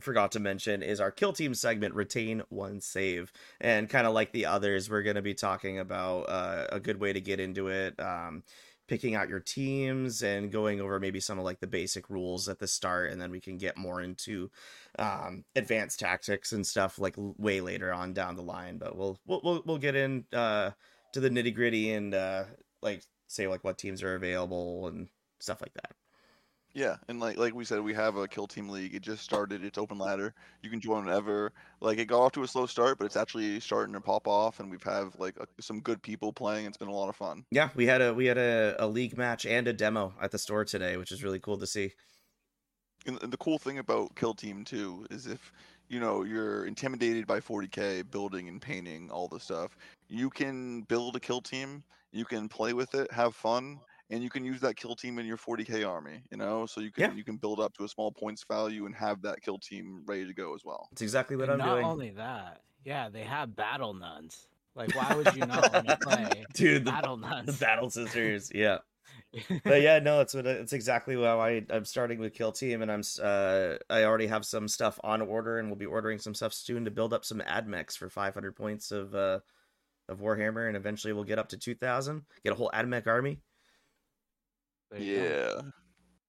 forgot 0.00 0.32
to 0.32 0.40
mention 0.40 0.82
is 0.82 1.00
our 1.00 1.10
kill 1.10 1.32
team 1.32 1.54
segment. 1.54 1.94
Retain 1.94 2.42
one 2.48 2.80
save, 2.80 3.32
and 3.60 3.88
kind 3.88 4.06
of 4.06 4.12
like 4.12 4.32
the 4.32 4.46
others, 4.46 4.90
we're 4.90 5.02
going 5.02 5.16
to 5.16 5.22
be 5.22 5.34
talking 5.34 5.78
about 5.78 6.22
uh, 6.22 6.66
a 6.70 6.80
good 6.80 7.00
way 7.00 7.12
to 7.12 7.20
get 7.20 7.40
into 7.40 7.68
it. 7.68 7.98
Um, 7.98 8.42
picking 8.88 9.14
out 9.14 9.28
your 9.28 9.40
teams 9.40 10.22
and 10.22 10.52
going 10.52 10.80
over 10.80 10.98
maybe 11.00 11.20
some 11.20 11.38
of 11.38 11.44
like 11.44 11.60
the 11.60 11.66
basic 11.66 12.10
rules 12.10 12.48
at 12.48 12.58
the 12.58 12.66
start 12.66 13.10
and 13.10 13.20
then 13.20 13.30
we 13.30 13.40
can 13.40 13.56
get 13.56 13.78
more 13.78 14.02
into 14.02 14.50
um 14.98 15.44
advanced 15.54 16.00
tactics 16.00 16.52
and 16.52 16.66
stuff 16.66 16.98
like 16.98 17.14
way 17.16 17.60
later 17.60 17.92
on 17.92 18.12
down 18.12 18.36
the 18.36 18.42
line 18.42 18.76
but 18.78 18.96
we'll 18.96 19.18
we'll 19.24 19.40
we'll, 19.42 19.62
we'll 19.64 19.78
get 19.78 19.94
in 19.94 20.24
uh 20.32 20.70
to 21.12 21.20
the 21.20 21.30
nitty 21.30 21.54
gritty 21.54 21.92
and 21.92 22.14
uh 22.14 22.44
like 22.82 23.02
say 23.28 23.48
like 23.48 23.64
what 23.64 23.78
teams 23.78 24.02
are 24.02 24.14
available 24.14 24.88
and 24.88 25.08
stuff 25.40 25.60
like 25.60 25.74
that. 25.74 25.92
Yeah, 26.74 26.96
and 27.08 27.20
like 27.20 27.36
like 27.36 27.54
we 27.54 27.66
said, 27.66 27.80
we 27.80 27.92
have 27.94 28.16
a 28.16 28.26
kill 28.26 28.46
team 28.46 28.68
league. 28.68 28.94
It 28.94 29.02
just 29.02 29.22
started. 29.22 29.62
It's 29.62 29.76
open 29.76 29.98
ladder. 29.98 30.34
You 30.62 30.70
can 30.70 30.80
join 30.80 31.04
whenever. 31.04 31.52
Like 31.80 31.98
it 31.98 32.06
got 32.06 32.20
off 32.20 32.32
to 32.32 32.44
a 32.44 32.48
slow 32.48 32.64
start, 32.64 32.98
but 32.98 33.04
it's 33.04 33.16
actually 33.16 33.60
starting 33.60 33.92
to 33.92 34.00
pop 34.00 34.26
off, 34.26 34.58
and 34.58 34.70
we've 34.70 34.82
have 34.82 35.14
like 35.18 35.36
a, 35.38 35.46
some 35.60 35.80
good 35.80 36.02
people 36.02 36.32
playing. 36.32 36.64
It's 36.64 36.78
been 36.78 36.88
a 36.88 36.94
lot 36.94 37.10
of 37.10 37.16
fun. 37.16 37.44
Yeah, 37.50 37.68
we 37.74 37.86
had 37.86 38.00
a 38.00 38.14
we 38.14 38.24
had 38.24 38.38
a, 38.38 38.76
a 38.78 38.86
league 38.86 39.18
match 39.18 39.44
and 39.44 39.68
a 39.68 39.72
demo 39.74 40.14
at 40.20 40.30
the 40.30 40.38
store 40.38 40.64
today, 40.64 40.96
which 40.96 41.12
is 41.12 41.22
really 41.22 41.40
cool 41.40 41.58
to 41.58 41.66
see. 41.66 41.92
And, 43.06 43.22
and 43.22 43.32
the 43.32 43.38
cool 43.38 43.58
thing 43.58 43.78
about 43.78 44.16
kill 44.16 44.32
team 44.32 44.64
too 44.64 45.06
is 45.10 45.26
if 45.26 45.52
you 45.92 46.00
know 46.00 46.24
you're 46.24 46.66
intimidated 46.66 47.26
by 47.26 47.40
40k 47.40 48.02
building 48.02 48.48
and 48.48 48.60
painting 48.62 49.10
all 49.10 49.28
the 49.28 49.40
stuff, 49.40 49.76
you 50.08 50.30
can 50.30 50.82
build 50.82 51.16
a 51.16 51.20
kill 51.20 51.40
team. 51.42 51.84
You 52.12 52.24
can 52.26 52.48
play 52.48 52.72
with 52.74 52.94
it, 52.94 53.10
have 53.12 53.34
fun, 53.34 53.80
and 54.10 54.22
you 54.22 54.28
can 54.30 54.44
use 54.44 54.60
that 54.60 54.76
kill 54.76 54.94
team 54.96 55.18
in 55.18 55.26
your 55.26 55.36
40k 55.38 55.84
army. 55.84 56.24
You 56.30 56.36
know, 56.38 56.66
so 56.66 56.80
you 56.80 56.92
can 56.92 57.04
Yeah. 57.04 57.14
you 57.16 57.24
can 57.24 57.36
build 57.38 57.60
up 57.60 57.74
to 57.74 57.84
a 57.84 57.88
small 57.88 58.12
points 58.12 58.44
value 58.48 58.86
and 58.86 58.94
have 58.96 59.22
that 59.22 59.40
kill 59.42 59.58
team 59.58 60.04
ready 60.06 60.26
to 60.26 60.34
go 60.34 60.54
as 60.54 60.62
well. 60.64 60.90
It's 60.92 61.02
exactly 61.02 61.36
what 61.36 61.48
And 61.48 61.50
I'm 61.50 61.60
not 61.60 61.62
doing. 61.62 61.82
only 61.82 62.10
that, 62.12 62.62
yeah, 62.84 63.08
they 63.08 63.24
have 63.24 63.56
battle 63.56 63.94
nuns. 63.94 64.48
Like, 64.74 64.92
why 64.92 65.14
would 65.14 65.32
you 65.32 65.44
not 65.44 65.70
want 65.70 65.86
to 65.86 65.94
play 65.94 66.48
Dude, 66.54 66.84
the, 66.84 66.94
battle 66.94 67.16
the 67.44 67.52
nuns? 67.52 67.52
battle 67.52 67.90
sisters, 67.90 68.50
yeah. 68.54 68.78
But 69.64 69.80
yeah, 69.82 69.98
no, 69.98 70.20
it's 70.20 70.34
what 70.34 70.46
it's 70.46 70.72
exactly 70.72 71.14
how 71.16 71.40
I 71.40 71.64
I'm 71.70 71.84
starting 71.84 72.18
with 72.18 72.34
Kill 72.34 72.52
Team, 72.52 72.82
and 72.82 72.90
I'm 72.92 73.00
s- 73.00 73.18
uh 73.18 73.78
I 73.88 74.04
already 74.04 74.26
have 74.26 74.44
some 74.44 74.68
stuff 74.68 74.98
on 75.02 75.22
order, 75.22 75.58
and 75.58 75.68
we'll 75.68 75.76
be 75.78 75.86
ordering 75.86 76.18
some 76.18 76.34
stuff 76.34 76.52
soon 76.52 76.84
to 76.84 76.90
build 76.90 77.12
up 77.12 77.24
some 77.24 77.40
admechs 77.40 77.96
for 77.96 78.08
500 78.10 78.54
points 78.56 78.90
of 78.92 79.14
uh 79.14 79.40
of 80.08 80.18
Warhammer, 80.20 80.66
and 80.68 80.76
eventually 80.76 81.12
we'll 81.12 81.24
get 81.24 81.38
up 81.38 81.48
to 81.50 81.56
2,000, 81.56 82.22
get 82.44 82.52
a 82.52 82.56
whole 82.56 82.70
admech 82.74 83.06
army. 83.06 83.40
There 84.90 85.00
you 85.00 85.16
go. 85.16 85.22
Yeah, 85.24 85.60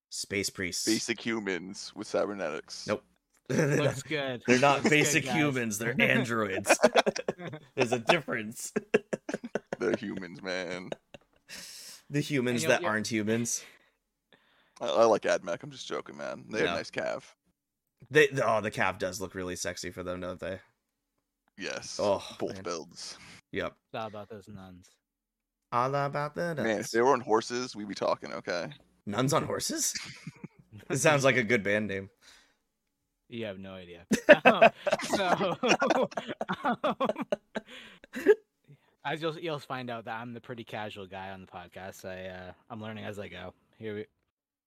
Space 0.09 0.49
priests. 0.49 0.85
basic 0.85 1.19
humans 1.19 1.91
with 1.95 2.07
cybernetics. 2.07 2.85
Nope. 2.87 3.03
Looks 3.49 4.03
good. 4.07 4.41
They're 4.47 4.59
not 4.59 4.77
Looks 4.79 4.89
basic 4.89 5.25
guys. 5.25 5.33
humans. 5.35 5.77
They're 5.79 5.95
androids. 5.99 6.77
There's 7.75 7.91
a 7.91 7.99
difference. 7.99 8.71
They're 9.79 9.97
humans, 9.97 10.41
man. 10.41 10.91
The 12.13 12.21
humans 12.21 12.63
that 12.65 12.83
aren't 12.83 13.07
humans. 13.07 13.63
I, 14.79 14.85
I 14.85 15.05
like 15.05 15.23
AdMech. 15.23 15.63
I'm 15.63 15.71
just 15.71 15.87
joking, 15.87 16.15
man. 16.15 16.45
They 16.47 16.59
have 16.59 16.67
No. 16.67 16.75
nice 16.75 16.91
calf. 16.91 17.35
They 18.11 18.27
oh, 18.45 18.61
the 18.61 18.69
calf 18.69 18.99
does 18.99 19.19
look 19.19 19.33
really 19.33 19.55
sexy 19.55 19.89
for 19.89 20.03
them, 20.03 20.21
don't 20.21 20.39
they? 20.39 20.59
Yes. 21.57 21.99
Oh, 21.99 22.23
both 22.37 22.53
man. 22.53 22.63
builds. 22.63 23.17
Yep. 23.51 23.73
It's 23.87 23.99
all 23.99 24.07
about 24.07 24.29
those 24.29 24.47
nuns. 24.47 24.91
All 25.71 25.95
about 25.95 26.35
the 26.35 26.53
Man, 26.53 26.81
if 26.81 26.91
they 26.91 27.01
were 27.01 27.13
on 27.13 27.21
horses, 27.21 27.75
we'd 27.75 27.87
be 27.87 27.95
talking. 27.95 28.31
Okay. 28.31 28.67
Nuns 29.07 29.33
on 29.33 29.43
horses. 29.43 29.93
It 30.89 30.97
sounds 30.97 31.23
like 31.23 31.37
a 31.37 31.43
good 31.43 31.63
band 31.63 31.87
name. 31.87 32.09
You 33.29 33.45
have 33.45 33.57
no 33.59 33.73
idea. 33.73 34.05
Um, 34.45 34.69
so, 35.15 35.57
um, 36.63 36.97
as 39.05 39.21
you'll 39.21 39.37
you'll 39.39 39.59
find 39.59 39.89
out 39.89 40.05
that 40.05 40.19
I'm 40.21 40.33
the 40.33 40.41
pretty 40.41 40.63
casual 40.63 41.07
guy 41.07 41.29
on 41.31 41.41
the 41.41 41.47
podcast. 41.47 42.05
I 42.05 42.27
uh, 42.29 42.51
I'm 42.69 42.81
learning 42.81 43.05
as 43.05 43.19
I 43.19 43.27
go. 43.27 43.53
Here 43.79 43.95
we. 43.95 44.05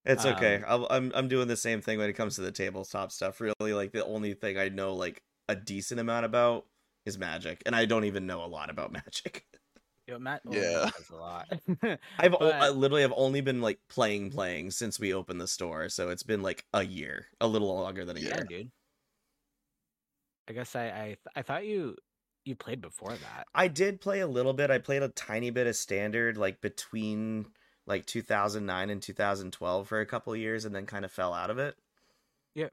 It's 0.04 0.24
okay. 0.24 0.56
Um, 0.56 0.64
I'll, 0.68 0.86
I'm 0.90 1.12
I'm 1.14 1.28
doing 1.28 1.48
the 1.48 1.56
same 1.56 1.80
thing 1.80 1.98
when 1.98 2.08
it 2.08 2.12
comes 2.14 2.36
to 2.36 2.40
the 2.42 2.52
tabletop 2.52 3.10
stuff. 3.12 3.40
Really, 3.40 3.72
like 3.72 3.92
the 3.92 4.04
only 4.04 4.34
thing 4.34 4.56
I 4.58 4.68
know 4.68 4.94
like 4.94 5.22
a 5.48 5.56
decent 5.56 5.98
amount 6.00 6.26
about 6.26 6.66
is 7.04 7.18
magic, 7.18 7.62
and 7.66 7.74
I 7.74 7.86
don't 7.86 8.04
even 8.04 8.26
know 8.26 8.44
a 8.44 8.46
lot 8.46 8.70
about 8.70 8.92
magic. 9.04 9.44
Yo, 10.06 10.20
Matt. 10.20 10.40
oh, 10.46 10.52
Yeah. 10.52 10.84
Matt 10.84 10.94
does 10.96 11.10
a 11.10 11.16
lot. 11.16 11.48
I've 12.20 12.30
But- 12.30 12.54
I 12.54 12.68
literally 12.68 13.02
have 13.02 13.12
only 13.16 13.40
been 13.40 13.60
like 13.60 13.80
playing 13.88 14.30
playing 14.30 14.70
since 14.70 15.00
we 15.00 15.12
opened 15.12 15.40
the 15.40 15.48
store, 15.48 15.88
so 15.88 16.10
it's 16.10 16.22
been 16.22 16.42
like 16.42 16.64
a 16.72 16.84
year, 16.84 17.26
a 17.40 17.48
little 17.48 17.74
longer 17.74 18.04
than 18.04 18.16
a 18.16 18.20
Yeah. 18.20 18.28
yeah, 18.28 18.34
year. 18.36 18.44
dude. 18.60 18.70
I 20.48 20.52
guess 20.52 20.76
I 20.76 20.84
I 20.86 21.04
th- 21.06 21.18
I 21.34 21.42
thought 21.42 21.66
you 21.66 21.96
you 22.46 22.54
played 22.54 22.80
before 22.80 23.10
that. 23.12 23.46
I 23.54 23.68
did 23.68 24.00
play 24.00 24.20
a 24.20 24.26
little 24.26 24.52
bit. 24.52 24.70
I 24.70 24.78
played 24.78 25.02
a 25.02 25.08
tiny 25.08 25.50
bit 25.50 25.66
of 25.66 25.76
standard, 25.76 26.36
like 26.36 26.60
between 26.60 27.46
like 27.86 28.06
2009 28.06 28.90
and 28.90 29.02
2012 29.02 29.88
for 29.88 30.00
a 30.00 30.06
couple 30.06 30.32
of 30.32 30.38
years, 30.38 30.64
and 30.64 30.74
then 30.74 30.86
kind 30.86 31.04
of 31.04 31.12
fell 31.12 31.32
out 31.32 31.50
of 31.50 31.58
it. 31.58 31.76
Yeah, 32.54 32.68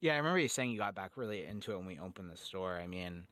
yeah, 0.00 0.14
I 0.14 0.16
remember 0.18 0.38
you 0.38 0.48
saying 0.48 0.70
you 0.70 0.78
got 0.78 0.94
back 0.94 1.12
really 1.16 1.44
into 1.44 1.72
it 1.72 1.76
when 1.76 1.86
we 1.86 1.98
opened 1.98 2.30
the 2.30 2.36
store. 2.36 2.78
I 2.78 2.86
mean, 2.86 3.24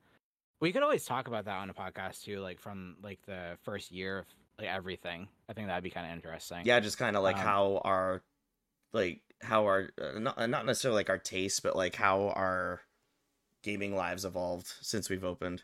we 0.61 0.73
could 0.73 0.83
always 0.83 1.05
talk 1.05 1.29
about 1.29 1.45
that 1.47 1.57
on 1.57 1.71
a 1.71 1.75
podcast 1.75 2.25
too, 2.25 2.41
like 2.41 2.61
from 2.61 2.97
like 3.03 3.21
the 3.27 3.57
first 3.63 3.91
year 3.91 4.21
of 4.21 4.27
like 4.59 4.69
everything. 4.69 5.29
I 5.49 5.53
think 5.53 5.69
that'd 5.69 5.85
be 5.85 5.91
kind 5.91 6.07
of 6.07 6.13
interesting. 6.13 6.63
Yeah, 6.65 6.81
just 6.81 6.99
kind 6.99 7.17
of 7.17 7.23
like 7.23 7.37
Um, 7.37 7.43
how 7.43 7.81
our 7.85 8.23
like 8.93 9.23
how 9.41 9.65
our 9.65 9.91
uh, 10.01 10.19
not 10.19 10.51
not 10.51 10.67
necessarily 10.67 11.01
like 11.01 11.11
our 11.11 11.19
taste, 11.19 11.63
but 11.63 11.75
like 11.75 11.95
how 11.95 12.29
our 12.29 12.83
gaming 13.63 13.95
lives 13.97 14.25
evolved 14.25 14.73
since 14.81 15.09
we've 15.09 15.25
opened. 15.25 15.63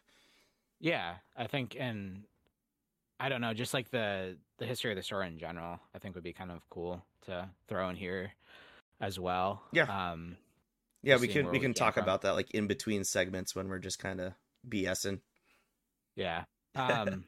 Yeah, 0.81 1.15
I 1.37 1.47
think, 1.47 1.77
and 1.79 2.23
I 3.19 3.29
don't 3.29 3.41
know, 3.41 3.53
just 3.55 3.75
like 3.75 3.91
the 3.91 4.37
the 4.59 4.67
history 4.67 4.91
of 4.91 4.97
the 4.97 5.03
store 5.03 5.23
in 5.23 5.39
general, 5.39 5.81
I 5.95 5.99
think 5.99 6.15
would 6.15 6.25
be 6.25 6.33
kind 6.33 6.51
of 6.51 6.69
cool 6.71 7.05
to 7.27 7.49
throw 7.69 7.89
in 7.89 7.97
here 7.97 8.33
as 9.01 9.19
well. 9.19 9.63
Yeah. 9.73 9.85
Um. 10.13 10.37
Yeah, 11.03 11.17
we 11.17 11.29
can 11.29 11.47
we 11.47 11.53
we 11.53 11.59
can 11.61 11.75
talk 11.75 11.95
from. 11.95 12.03
about 12.03 12.23
that 12.23 12.35
like 12.35 12.51
in 12.53 12.67
between 12.67 13.05
segments 13.05 13.55
when 13.55 13.69
we're 13.69 13.79
just 13.79 13.99
kind 13.99 14.21
of 14.21 14.33
BSing. 14.69 15.21
Yeah. 16.17 16.45
Um. 16.77 17.25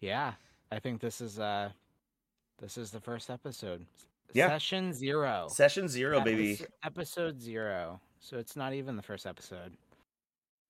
yeah, 0.00 0.34
I 0.70 0.78
think 0.78 1.00
this 1.00 1.20
is 1.20 1.40
uh, 1.40 1.70
this 2.60 2.78
is 2.78 2.92
the 2.92 3.00
first 3.00 3.28
episode. 3.28 3.86
Yeah. 4.34 4.48
Session 4.48 4.92
zero. 4.92 5.48
Session 5.48 5.88
zero, 5.88 6.20
baby. 6.20 6.60
Episode 6.84 7.40
zero. 7.40 8.00
So 8.24 8.38
it's 8.38 8.56
not 8.56 8.72
even 8.72 8.96
the 8.96 9.02
first 9.02 9.26
episode. 9.26 9.72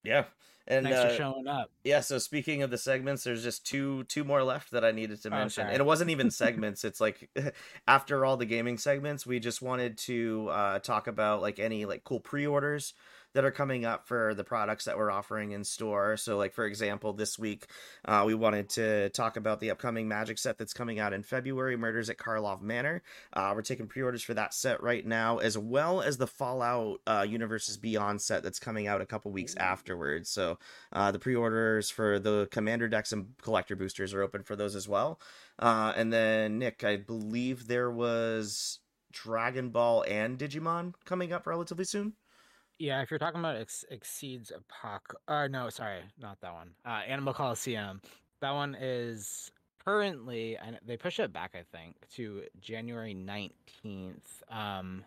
Yeah, 0.02 0.24
and 0.66 0.84
Thanks 0.84 0.98
uh, 0.98 1.08
for 1.08 1.14
showing 1.14 1.46
up. 1.46 1.70
yeah. 1.84 2.00
So 2.00 2.18
speaking 2.18 2.62
of 2.62 2.70
the 2.70 2.76
segments, 2.76 3.22
there's 3.22 3.44
just 3.44 3.64
two 3.64 4.02
two 4.04 4.24
more 4.24 4.42
left 4.42 4.72
that 4.72 4.84
I 4.84 4.90
needed 4.90 5.22
to 5.22 5.30
mention, 5.30 5.68
and 5.68 5.76
it 5.76 5.86
wasn't 5.86 6.10
even 6.10 6.30
segments. 6.32 6.84
it's 6.84 7.00
like 7.00 7.30
after 7.88 8.24
all 8.24 8.36
the 8.36 8.44
gaming 8.44 8.76
segments, 8.76 9.24
we 9.24 9.38
just 9.38 9.62
wanted 9.62 9.96
to 9.98 10.48
uh, 10.50 10.78
talk 10.80 11.06
about 11.06 11.42
like 11.42 11.60
any 11.60 11.84
like 11.84 12.02
cool 12.02 12.18
pre-orders 12.18 12.92
that 13.34 13.44
are 13.44 13.50
coming 13.50 13.84
up 13.84 14.06
for 14.06 14.32
the 14.34 14.44
products 14.44 14.84
that 14.84 14.96
we're 14.96 15.10
offering 15.10 15.52
in 15.52 15.64
store. 15.64 16.16
So, 16.16 16.38
like 16.38 16.54
for 16.54 16.64
example, 16.64 17.12
this 17.12 17.38
week 17.38 17.66
uh, 18.04 18.22
we 18.26 18.34
wanted 18.34 18.68
to 18.70 19.10
talk 19.10 19.36
about 19.36 19.60
the 19.60 19.70
upcoming 19.70 20.08
Magic 20.08 20.38
set 20.38 20.56
that's 20.56 20.72
coming 20.72 20.98
out 21.00 21.12
in 21.12 21.22
February, 21.22 21.76
Murders 21.76 22.08
at 22.08 22.16
Karlov 22.16 22.62
Manor. 22.62 23.02
Uh, 23.32 23.52
we're 23.54 23.62
taking 23.62 23.86
pre-orders 23.86 24.22
for 24.22 24.34
that 24.34 24.54
set 24.54 24.82
right 24.82 25.04
now, 25.04 25.38
as 25.38 25.58
well 25.58 26.00
as 26.00 26.16
the 26.16 26.26
Fallout 26.26 27.00
uh, 27.06 27.26
Universes 27.28 27.76
Beyond 27.76 28.22
set 28.22 28.42
that's 28.42 28.60
coming 28.60 28.86
out 28.86 29.00
a 29.00 29.06
couple 29.06 29.32
weeks 29.32 29.56
afterwards. 29.56 30.30
So, 30.30 30.58
uh, 30.92 31.10
the 31.10 31.18
pre-orders 31.18 31.90
for 31.90 32.18
the 32.18 32.48
Commander 32.50 32.88
decks 32.88 33.12
and 33.12 33.34
Collector 33.42 33.76
boosters 33.76 34.14
are 34.14 34.22
open 34.22 34.44
for 34.44 34.56
those 34.56 34.76
as 34.76 34.88
well. 34.88 35.20
Uh, 35.58 35.92
and 35.96 36.12
then 36.12 36.58
Nick, 36.58 36.84
I 36.84 36.96
believe 36.96 37.66
there 37.66 37.90
was 37.90 38.78
Dragon 39.12 39.70
Ball 39.70 40.04
and 40.08 40.38
Digimon 40.38 40.94
coming 41.04 41.32
up 41.32 41.46
relatively 41.46 41.84
soon. 41.84 42.14
Yeah, 42.78 43.02
if 43.02 43.10
you're 43.10 43.18
talking 43.18 43.40
about 43.40 43.56
ex- 43.56 43.84
exceeds 43.90 44.50
apoc, 44.50 45.00
uh, 45.28 45.46
no, 45.48 45.70
sorry, 45.70 46.00
not 46.20 46.40
that 46.40 46.52
one. 46.52 46.70
Uh, 46.84 47.02
Animal 47.06 47.32
Coliseum. 47.32 48.00
That 48.40 48.50
one 48.50 48.76
is 48.78 49.50
currently, 49.84 50.56
and 50.56 50.78
they 50.84 50.96
pushed 50.96 51.20
it 51.20 51.32
back, 51.32 51.54
I 51.54 51.62
think, 51.76 51.96
to 52.14 52.42
January 52.60 53.14
nineteenth. 53.14 54.42
Um, 54.50 55.04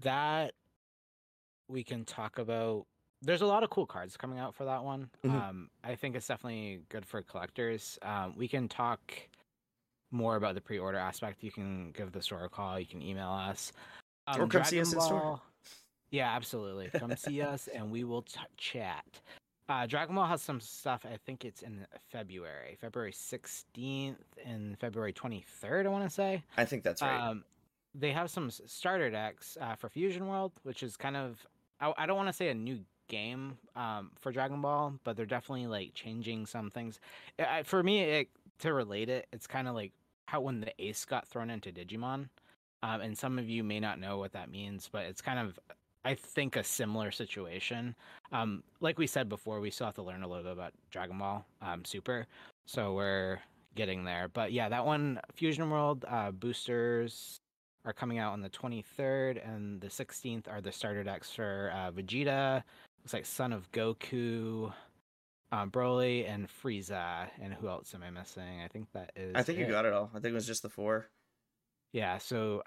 that 0.00 0.54
we 1.68 1.84
can 1.84 2.04
talk 2.04 2.38
about. 2.38 2.86
There's 3.22 3.42
a 3.42 3.46
lot 3.46 3.62
of 3.62 3.68
cool 3.68 3.86
cards 3.86 4.16
coming 4.16 4.38
out 4.38 4.54
for 4.54 4.64
that 4.64 4.82
one. 4.82 5.10
Mhm. 5.22 5.34
Um, 5.34 5.70
I 5.84 5.94
think 5.94 6.16
it's 6.16 6.26
definitely 6.26 6.80
good 6.88 7.04
for 7.04 7.22
collectors. 7.22 7.98
Um, 8.00 8.34
we 8.36 8.48
can 8.48 8.66
talk 8.66 9.00
more 10.10 10.36
about 10.36 10.54
the 10.54 10.60
pre-order 10.62 10.96
aspect. 10.96 11.42
You 11.44 11.52
can 11.52 11.92
give 11.92 12.12
the 12.12 12.22
store 12.22 12.44
a 12.44 12.48
call. 12.48 12.80
You 12.80 12.86
can 12.86 13.02
email 13.02 13.28
us. 13.30 13.72
Um, 14.26 14.40
Or 14.40 14.46
come 14.48 14.64
see 14.64 14.76
Dragon 14.76 14.80
us 14.80 14.92
in 14.94 15.00
store. 15.02 15.40
Yeah, 16.10 16.34
absolutely. 16.34 16.88
Come 16.98 17.16
see 17.16 17.40
us 17.42 17.68
and 17.72 17.90
we 17.90 18.04
will 18.04 18.22
t- 18.22 18.40
chat. 18.56 19.04
Uh, 19.68 19.86
Dragon 19.86 20.16
Ball 20.16 20.26
has 20.26 20.42
some 20.42 20.58
stuff. 20.60 21.06
I 21.06 21.16
think 21.24 21.44
it's 21.44 21.62
in 21.62 21.86
February, 22.08 22.76
February 22.80 23.12
16th 23.12 24.16
and 24.44 24.76
February 24.78 25.12
23rd. 25.12 25.86
I 25.86 25.88
want 25.88 26.04
to 26.04 26.10
say. 26.10 26.42
I 26.56 26.64
think 26.64 26.82
that's 26.82 27.00
right. 27.02 27.20
Um, 27.20 27.44
they 27.94 28.12
have 28.12 28.30
some 28.30 28.50
starter 28.50 29.10
decks 29.10 29.56
uh, 29.60 29.74
for 29.76 29.88
Fusion 29.88 30.26
World, 30.28 30.52
which 30.64 30.82
is 30.82 30.96
kind 30.96 31.16
of 31.16 31.46
I, 31.80 31.92
I 31.96 32.06
don't 32.06 32.16
want 32.16 32.28
to 32.28 32.32
say 32.32 32.48
a 32.48 32.54
new 32.54 32.80
game 33.08 33.58
um, 33.76 34.10
for 34.18 34.32
Dragon 34.32 34.60
Ball, 34.60 34.94
but 35.04 35.16
they're 35.16 35.26
definitely 35.26 35.66
like 35.68 35.94
changing 35.94 36.46
some 36.46 36.70
things. 36.70 36.98
I- 37.38 37.62
for 37.62 37.82
me, 37.82 38.00
it, 38.02 38.28
to 38.60 38.72
relate 38.72 39.08
it, 39.08 39.26
it's 39.32 39.46
kind 39.46 39.68
of 39.68 39.74
like 39.74 39.92
how 40.26 40.40
when 40.40 40.60
the 40.60 40.72
Ace 40.82 41.04
got 41.04 41.26
thrown 41.28 41.50
into 41.50 41.72
Digimon, 41.72 42.28
um, 42.82 43.00
and 43.00 43.16
some 43.16 43.38
of 43.38 43.48
you 43.48 43.62
may 43.64 43.78
not 43.80 43.98
know 44.00 44.18
what 44.18 44.32
that 44.32 44.50
means, 44.50 44.88
but 44.90 45.04
it's 45.06 45.20
kind 45.20 45.38
of 45.38 45.58
I 46.04 46.14
think 46.14 46.56
a 46.56 46.64
similar 46.64 47.10
situation. 47.10 47.94
Um, 48.32 48.62
like 48.80 48.98
we 48.98 49.06
said 49.06 49.28
before, 49.28 49.60
we 49.60 49.70
still 49.70 49.86
have 49.86 49.94
to 49.96 50.02
learn 50.02 50.22
a 50.22 50.28
little 50.28 50.44
bit 50.44 50.52
about 50.52 50.72
Dragon 50.90 51.18
Ball 51.18 51.44
um, 51.60 51.84
Super, 51.84 52.26
so 52.66 52.94
we're 52.94 53.38
getting 53.74 54.04
there. 54.04 54.28
But 54.28 54.52
yeah, 54.52 54.68
that 54.68 54.86
one 54.86 55.20
Fusion 55.34 55.68
World 55.70 56.04
uh, 56.08 56.30
boosters 56.30 57.40
are 57.84 57.92
coming 57.92 58.18
out 58.18 58.32
on 58.32 58.40
the 58.40 58.50
23rd, 58.50 59.46
and 59.46 59.80
the 59.80 59.88
16th 59.88 60.48
are 60.48 60.60
the 60.60 60.72
starter 60.72 61.04
decks 61.04 61.30
for 61.30 61.72
uh, 61.74 61.90
Vegeta. 61.90 62.62
Looks 63.02 63.14
like 63.14 63.26
Son 63.26 63.52
of 63.52 63.70
Goku, 63.72 64.72
um, 65.52 65.70
Broly, 65.70 66.28
and 66.28 66.48
Frieza. 66.48 67.28
And 67.40 67.54
who 67.54 67.68
else 67.68 67.94
am 67.94 68.02
I 68.02 68.10
missing? 68.10 68.60
I 68.64 68.68
think 68.68 68.88
that 68.92 69.12
is. 69.16 69.32
I 69.34 69.42
think 69.42 69.58
you 69.58 69.66
got 69.66 69.86
it 69.86 69.92
all. 69.92 70.10
I 70.14 70.20
think 70.20 70.32
it 70.32 70.34
was 70.34 70.46
just 70.46 70.62
the 70.62 70.68
four. 70.68 71.08
Yeah. 71.92 72.18
So 72.18 72.62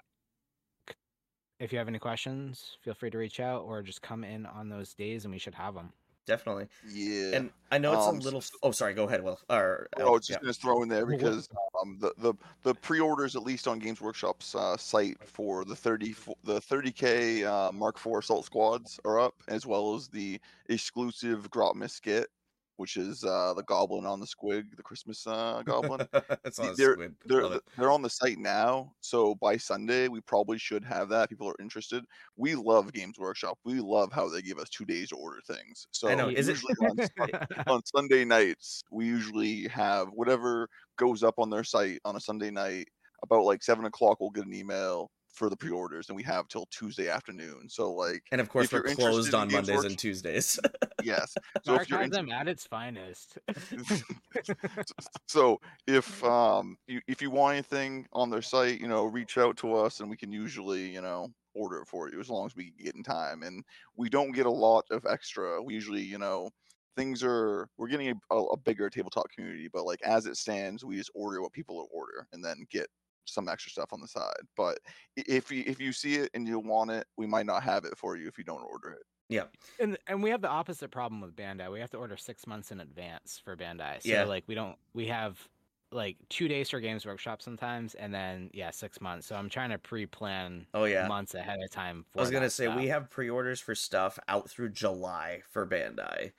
if 1.58 1.72
you 1.72 1.78
have 1.78 1.88
any 1.88 1.98
questions, 1.98 2.76
feel 2.82 2.94
free 2.94 3.10
to 3.10 3.18
reach 3.18 3.40
out 3.40 3.62
or 3.62 3.82
just 3.82 4.02
come 4.02 4.24
in 4.24 4.46
on 4.46 4.68
those 4.68 4.94
days, 4.94 5.24
and 5.24 5.32
we 5.32 5.38
should 5.38 5.54
have 5.54 5.74
them. 5.74 5.92
Definitely. 6.26 6.68
Yeah. 6.88 7.36
And 7.36 7.50
I 7.70 7.76
know 7.76 7.92
it's 7.92 8.06
Um, 8.06 8.16
a 8.16 8.20
little. 8.20 8.42
Oh, 8.62 8.70
sorry. 8.70 8.94
Go 8.94 9.04
ahead, 9.04 9.22
Will. 9.22 9.38
Or 9.50 9.88
I 9.98 10.00
El- 10.00 10.12
was 10.12 10.28
yeah. 10.30 10.36
just 10.36 10.42
gonna 10.42 10.52
throw 10.54 10.82
in 10.82 10.88
there 10.88 11.04
because 11.04 11.50
um, 11.82 11.98
the, 12.00 12.14
the 12.16 12.32
the 12.62 12.74
pre-orders, 12.74 13.36
at 13.36 13.42
least 13.42 13.68
on 13.68 13.78
Games 13.78 14.00
Workshop's 14.00 14.54
uh, 14.54 14.78
site, 14.78 15.18
for 15.22 15.66
the 15.66 15.76
thirty 15.76 16.14
the 16.42 16.62
thirty 16.62 16.92
k 16.92 17.44
uh, 17.44 17.70
Mark 17.72 17.96
IV 17.98 18.20
Assault 18.20 18.46
Squads 18.46 18.98
are 19.04 19.20
up, 19.20 19.34
as 19.48 19.66
well 19.66 19.94
as 19.94 20.08
the 20.08 20.40
exclusive 20.70 21.50
Grotmas 21.50 21.90
skit, 21.90 22.28
which 22.76 22.96
is 22.96 23.24
uh, 23.24 23.54
the 23.54 23.62
Goblin 23.62 24.04
on 24.06 24.20
the 24.20 24.26
Squig, 24.26 24.64
the 24.76 24.82
Christmas 24.82 25.26
uh, 25.26 25.62
Goblin. 25.64 26.06
it's 26.44 26.58
on 26.58 26.74
they're- 26.76 26.94
squid. 26.94 27.14
they're 27.26 27.60
they're 27.78 27.90
on 27.90 28.02
the 28.02 28.10
site 28.10 28.38
now, 28.38 28.92
so 29.00 29.34
by 29.36 29.56
Sunday 29.56 30.08
we 30.08 30.20
probably 30.20 30.58
should 30.58 30.84
have 30.84 31.08
that. 31.10 31.28
People 31.28 31.48
are 31.48 31.54
interested. 31.60 32.04
We 32.36 32.54
love 32.54 32.92
Games 32.92 33.18
Workshop. 33.18 33.58
We 33.64 33.80
love 33.80 34.12
how 34.12 34.28
they 34.28 34.42
give 34.42 34.58
us 34.58 34.68
two 34.68 34.84
days 34.84 35.10
to 35.10 35.16
order 35.16 35.40
things. 35.46 35.86
So 35.92 36.14
know, 36.14 36.28
is 36.28 36.48
it- 36.48 36.52
usually 36.62 36.74
on, 36.80 37.36
on 37.66 37.82
Sunday 37.84 38.24
nights 38.24 38.82
we 38.90 39.06
usually 39.06 39.68
have 39.68 40.08
whatever 40.08 40.68
goes 40.96 41.22
up 41.22 41.34
on 41.38 41.50
their 41.50 41.64
site 41.64 42.00
on 42.04 42.16
a 42.16 42.20
Sunday 42.20 42.50
night 42.50 42.88
about 43.22 43.44
like 43.44 43.62
seven 43.62 43.84
o'clock, 43.86 44.18
we'll 44.20 44.30
get 44.30 44.46
an 44.46 44.54
email 44.54 45.10
for 45.34 45.50
the 45.50 45.56
pre-orders, 45.56 46.08
and 46.08 46.16
we 46.16 46.22
have 46.22 46.48
till 46.48 46.66
Tuesday 46.66 47.08
afternoon. 47.08 47.68
So 47.68 47.92
like, 47.92 48.22
And 48.32 48.40
of 48.40 48.48
course, 48.48 48.72
we're 48.72 48.82
closed 48.82 49.34
on 49.34 49.50
Mondays 49.50 49.76
Workshop- 49.76 49.90
and 49.90 49.98
Tuesdays. 49.98 50.58
yes. 51.02 51.34
So 51.64 51.72
Mark 51.72 51.82
if 51.82 51.90
you're 51.90 52.02
in- 52.02 52.10
them 52.10 52.30
at 52.30 52.46
its 52.48 52.66
finest. 52.66 53.38
so 55.28 55.60
if 55.86 56.22
um 56.24 56.76
you, 56.86 57.00
if 57.06 57.20
you 57.22 57.30
want 57.30 57.54
anything 57.54 58.06
on 58.12 58.30
their 58.30 58.42
site, 58.42 58.80
you 58.80 58.88
know, 58.88 59.04
reach 59.04 59.38
out 59.38 59.56
to 59.58 59.74
us, 59.74 60.00
and 60.00 60.08
we 60.10 60.16
can 60.16 60.30
usually 60.32 60.88
you 60.90 61.00
know 61.00 61.28
order 61.54 61.78
it 61.78 61.88
for 61.88 62.10
you 62.10 62.20
as 62.20 62.28
long 62.28 62.46
as 62.46 62.56
we 62.56 62.72
get 62.78 62.94
in 62.94 63.02
time. 63.02 63.42
And 63.42 63.64
we 63.96 64.08
don't 64.08 64.32
get 64.32 64.46
a 64.46 64.50
lot 64.50 64.84
of 64.90 65.04
extra. 65.06 65.62
We 65.62 65.74
usually 65.74 66.02
you 66.02 66.18
know 66.18 66.50
things 66.96 67.22
are 67.24 67.68
we're 67.76 67.88
getting 67.88 68.10
a, 68.10 68.34
a, 68.34 68.42
a 68.44 68.56
bigger 68.56 68.88
tabletop 68.90 69.26
community, 69.34 69.68
but 69.72 69.84
like 69.84 70.02
as 70.02 70.26
it 70.26 70.36
stands, 70.36 70.84
we 70.84 70.96
just 70.96 71.10
order 71.14 71.40
what 71.42 71.52
people 71.52 71.88
order 71.92 72.26
and 72.32 72.44
then 72.44 72.66
get 72.70 72.86
some 73.26 73.48
extra 73.48 73.70
stuff 73.70 73.92
on 73.92 74.00
the 74.00 74.08
side. 74.08 74.42
But 74.56 74.78
if 75.16 75.50
you 75.50 75.64
if 75.66 75.80
you 75.80 75.92
see 75.92 76.16
it 76.16 76.30
and 76.34 76.46
you 76.46 76.58
want 76.58 76.90
it, 76.90 77.06
we 77.16 77.26
might 77.26 77.46
not 77.46 77.62
have 77.62 77.84
it 77.84 77.96
for 77.98 78.16
you 78.16 78.28
if 78.28 78.38
you 78.38 78.44
don't 78.44 78.62
order 78.62 78.90
it. 78.90 79.02
yeah. 79.28 79.44
and 79.78 79.98
and 80.06 80.22
we 80.22 80.30
have 80.30 80.42
the 80.42 80.48
opposite 80.48 80.90
problem 80.90 81.20
with 81.20 81.34
Bandai. 81.36 81.70
We 81.72 81.80
have 81.80 81.90
to 81.90 81.96
order 81.98 82.16
six 82.16 82.46
months 82.46 82.70
in 82.70 82.80
advance 82.80 83.38
for 83.42 83.56
Bandai. 83.56 84.02
So 84.02 84.08
Yeah. 84.08 84.24
like 84.24 84.44
we 84.46 84.54
don't 84.54 84.78
we 84.92 85.06
have 85.08 85.48
like 85.90 86.16
two 86.28 86.48
days 86.48 86.70
for 86.70 86.80
Games 86.80 87.06
Workshop 87.06 87.40
sometimes, 87.42 87.94
and 87.94 88.12
then 88.12 88.50
yeah, 88.52 88.70
six 88.70 89.00
months. 89.00 89.26
So 89.26 89.36
I'm 89.36 89.48
trying 89.48 89.70
to 89.70 89.78
pre-plan 89.78 90.66
Oh 90.74 90.84
yeah. 90.84 91.06
months 91.08 91.34
ahead 91.34 91.58
of 91.62 91.70
time. 91.70 92.04
For 92.10 92.18
I 92.18 92.22
was 92.22 92.30
gonna 92.30 92.46
that 92.46 92.50
say 92.50 92.68
we 92.68 92.88
have 92.88 93.10
pre-orders 93.10 93.60
for 93.60 93.74
stuff 93.74 94.18
out 94.28 94.48
through 94.50 94.70
July 94.70 95.42
for 95.50 95.66
Bandai. 95.66 96.32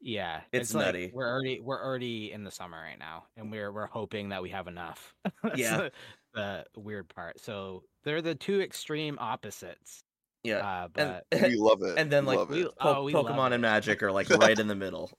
Yeah, 0.00 0.40
It's 0.52 0.74
like 0.74 0.86
nutty. 0.86 1.10
we're 1.14 1.28
already 1.30 1.60
we're 1.60 1.82
already 1.82 2.32
in 2.32 2.44
the 2.44 2.50
summer 2.50 2.78
right 2.80 2.98
now, 2.98 3.24
and 3.36 3.50
we're 3.50 3.72
we're 3.72 3.86
hoping 3.86 4.28
that 4.30 4.42
we 4.42 4.50
have 4.50 4.68
enough. 4.68 5.14
That's 5.42 5.58
Yeah. 5.58 5.88
the, 6.34 6.64
the 6.74 6.80
weird 6.80 7.08
part. 7.08 7.40
So 7.40 7.82
they're 8.04 8.22
the 8.22 8.34
two 8.34 8.60
extreme 8.60 9.18
opposites. 9.20 10.02
Yeah. 10.44 10.58
Uh, 10.58 10.88
And, 10.96 11.22
but 11.30 11.42
We 11.50 11.56
love 11.56 11.82
it. 11.82 11.98
and 11.98 12.08
then 12.12 12.24
We 12.24 12.36
like 12.36 12.48
we- 12.48 12.64
Po- 12.64 12.72
oh, 12.80 13.02
we 13.04 13.12
Pokemon 13.12 13.52
and 13.52 13.62
Magic 13.62 14.00
are 14.02 14.12
like 14.12 14.30
right 14.30 14.56
in 14.60 14.68
the 14.68 14.76
middle. 14.76 15.10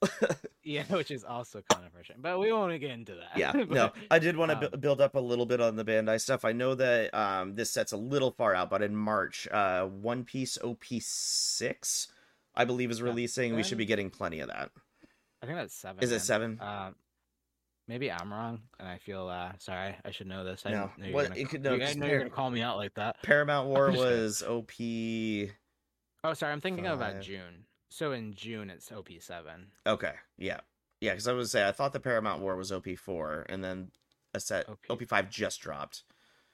yeah, 0.64 0.84
which 0.84 1.12
is 1.12 1.26
also 1.26 1.62
kind 1.70 1.86
of 1.86 1.92
frustrating. 1.92 2.22
But 2.22 2.40
we 2.40 2.50
won't 2.54 2.80
get 2.80 2.92
into 2.92 3.16
that. 3.16 3.36
yeah. 3.38 3.52
No, 3.52 3.92
I 4.10 4.20
did 4.20 4.38
want 4.38 4.52
to 4.62 4.74
um, 4.74 4.80
build 4.80 5.02
up 5.02 5.16
a 5.16 5.20
little 5.20 5.46
bit 5.46 5.60
on 5.60 5.76
the 5.76 5.84
Bandai 5.84 6.22
stuff. 6.22 6.46
I 6.46 6.54
know 6.54 6.76
that 6.76 7.14
um 7.14 7.56
this 7.56 7.72
set's 7.74 7.92
a 7.92 7.98
little 7.98 8.32
far 8.32 8.56
out, 8.56 8.70
but 8.70 8.82
in 8.82 8.96
March, 8.96 9.50
uh 9.52 9.86
One 9.88 10.24
Piece 10.24 10.58
OP 10.64 10.86
six, 11.02 12.08
I 12.58 12.66
believe, 12.66 12.92
is 12.92 13.02
releasing. 13.02 13.56
We 13.56 13.64
should 13.64 13.78
be 13.78 13.86
getting 13.86 14.10
plenty 14.10 14.40
of 14.42 14.50
that. 14.50 14.72
I 15.42 15.46
think 15.46 15.58
that's 15.58 15.76
seven. 15.76 16.04
Is 16.04 16.12
it 16.12 16.16
man. 16.16 16.20
seven? 16.22 16.60
Um, 16.62 16.96
maybe 17.88 18.12
I'm 18.12 18.34
wrong, 18.34 18.62
and 18.80 18.88
I 18.88 18.98
feel 18.98 19.28
uh 19.28 19.52
sorry. 19.60 19.96
I 20.04 20.12
should 20.12 20.28
know 20.28 20.44
this. 20.44 20.64
I 20.66 20.72
No. 20.72 20.92
know 20.98 21.06
you 21.06 21.14
What- 21.14 21.24
were 21.26 21.30
gonna, 21.30 21.42
it 21.42 21.50
could- 21.50 21.62
no, 21.64 21.74
you- 21.76 21.84
I 21.86 21.94
know 21.94 22.08
you're 22.08 22.18
gonna 22.18 22.30
call 22.32 22.50
me 22.50 22.62
out 22.62 22.78
like 22.78 22.96
that. 22.96 23.22
Paramount 23.24 23.68
War 23.70 23.92
was 23.92 24.42
OP. 24.44 24.72
Oh, 26.24 26.34
sorry. 26.34 26.52
I'm 26.52 26.62
thinking 26.62 26.88
about 26.88 27.22
June. 27.22 27.66
So 27.90 28.12
in 28.12 28.34
June 28.34 28.70
it's 28.70 28.92
OP 28.92 29.10
seven. 29.20 29.72
Okay, 29.86 30.16
yeah, 30.38 30.60
yeah. 31.00 31.12
Because 31.14 31.28
I 31.28 31.34
was 31.34 31.54
gonna 31.54 31.64
say 31.64 31.68
I 31.70 31.72
thought 31.72 31.94
the 31.94 32.00
Paramount 32.00 32.42
War 32.42 32.56
was 32.56 32.72
OP 32.72 32.96
four, 32.98 33.46
and 33.48 33.64
then 33.64 33.92
a 34.34 34.40
set 34.40 34.68
OP. 34.68 34.80
OP 34.90 35.06
five 35.06 35.30
just 35.30 35.62
dropped. 35.62 36.04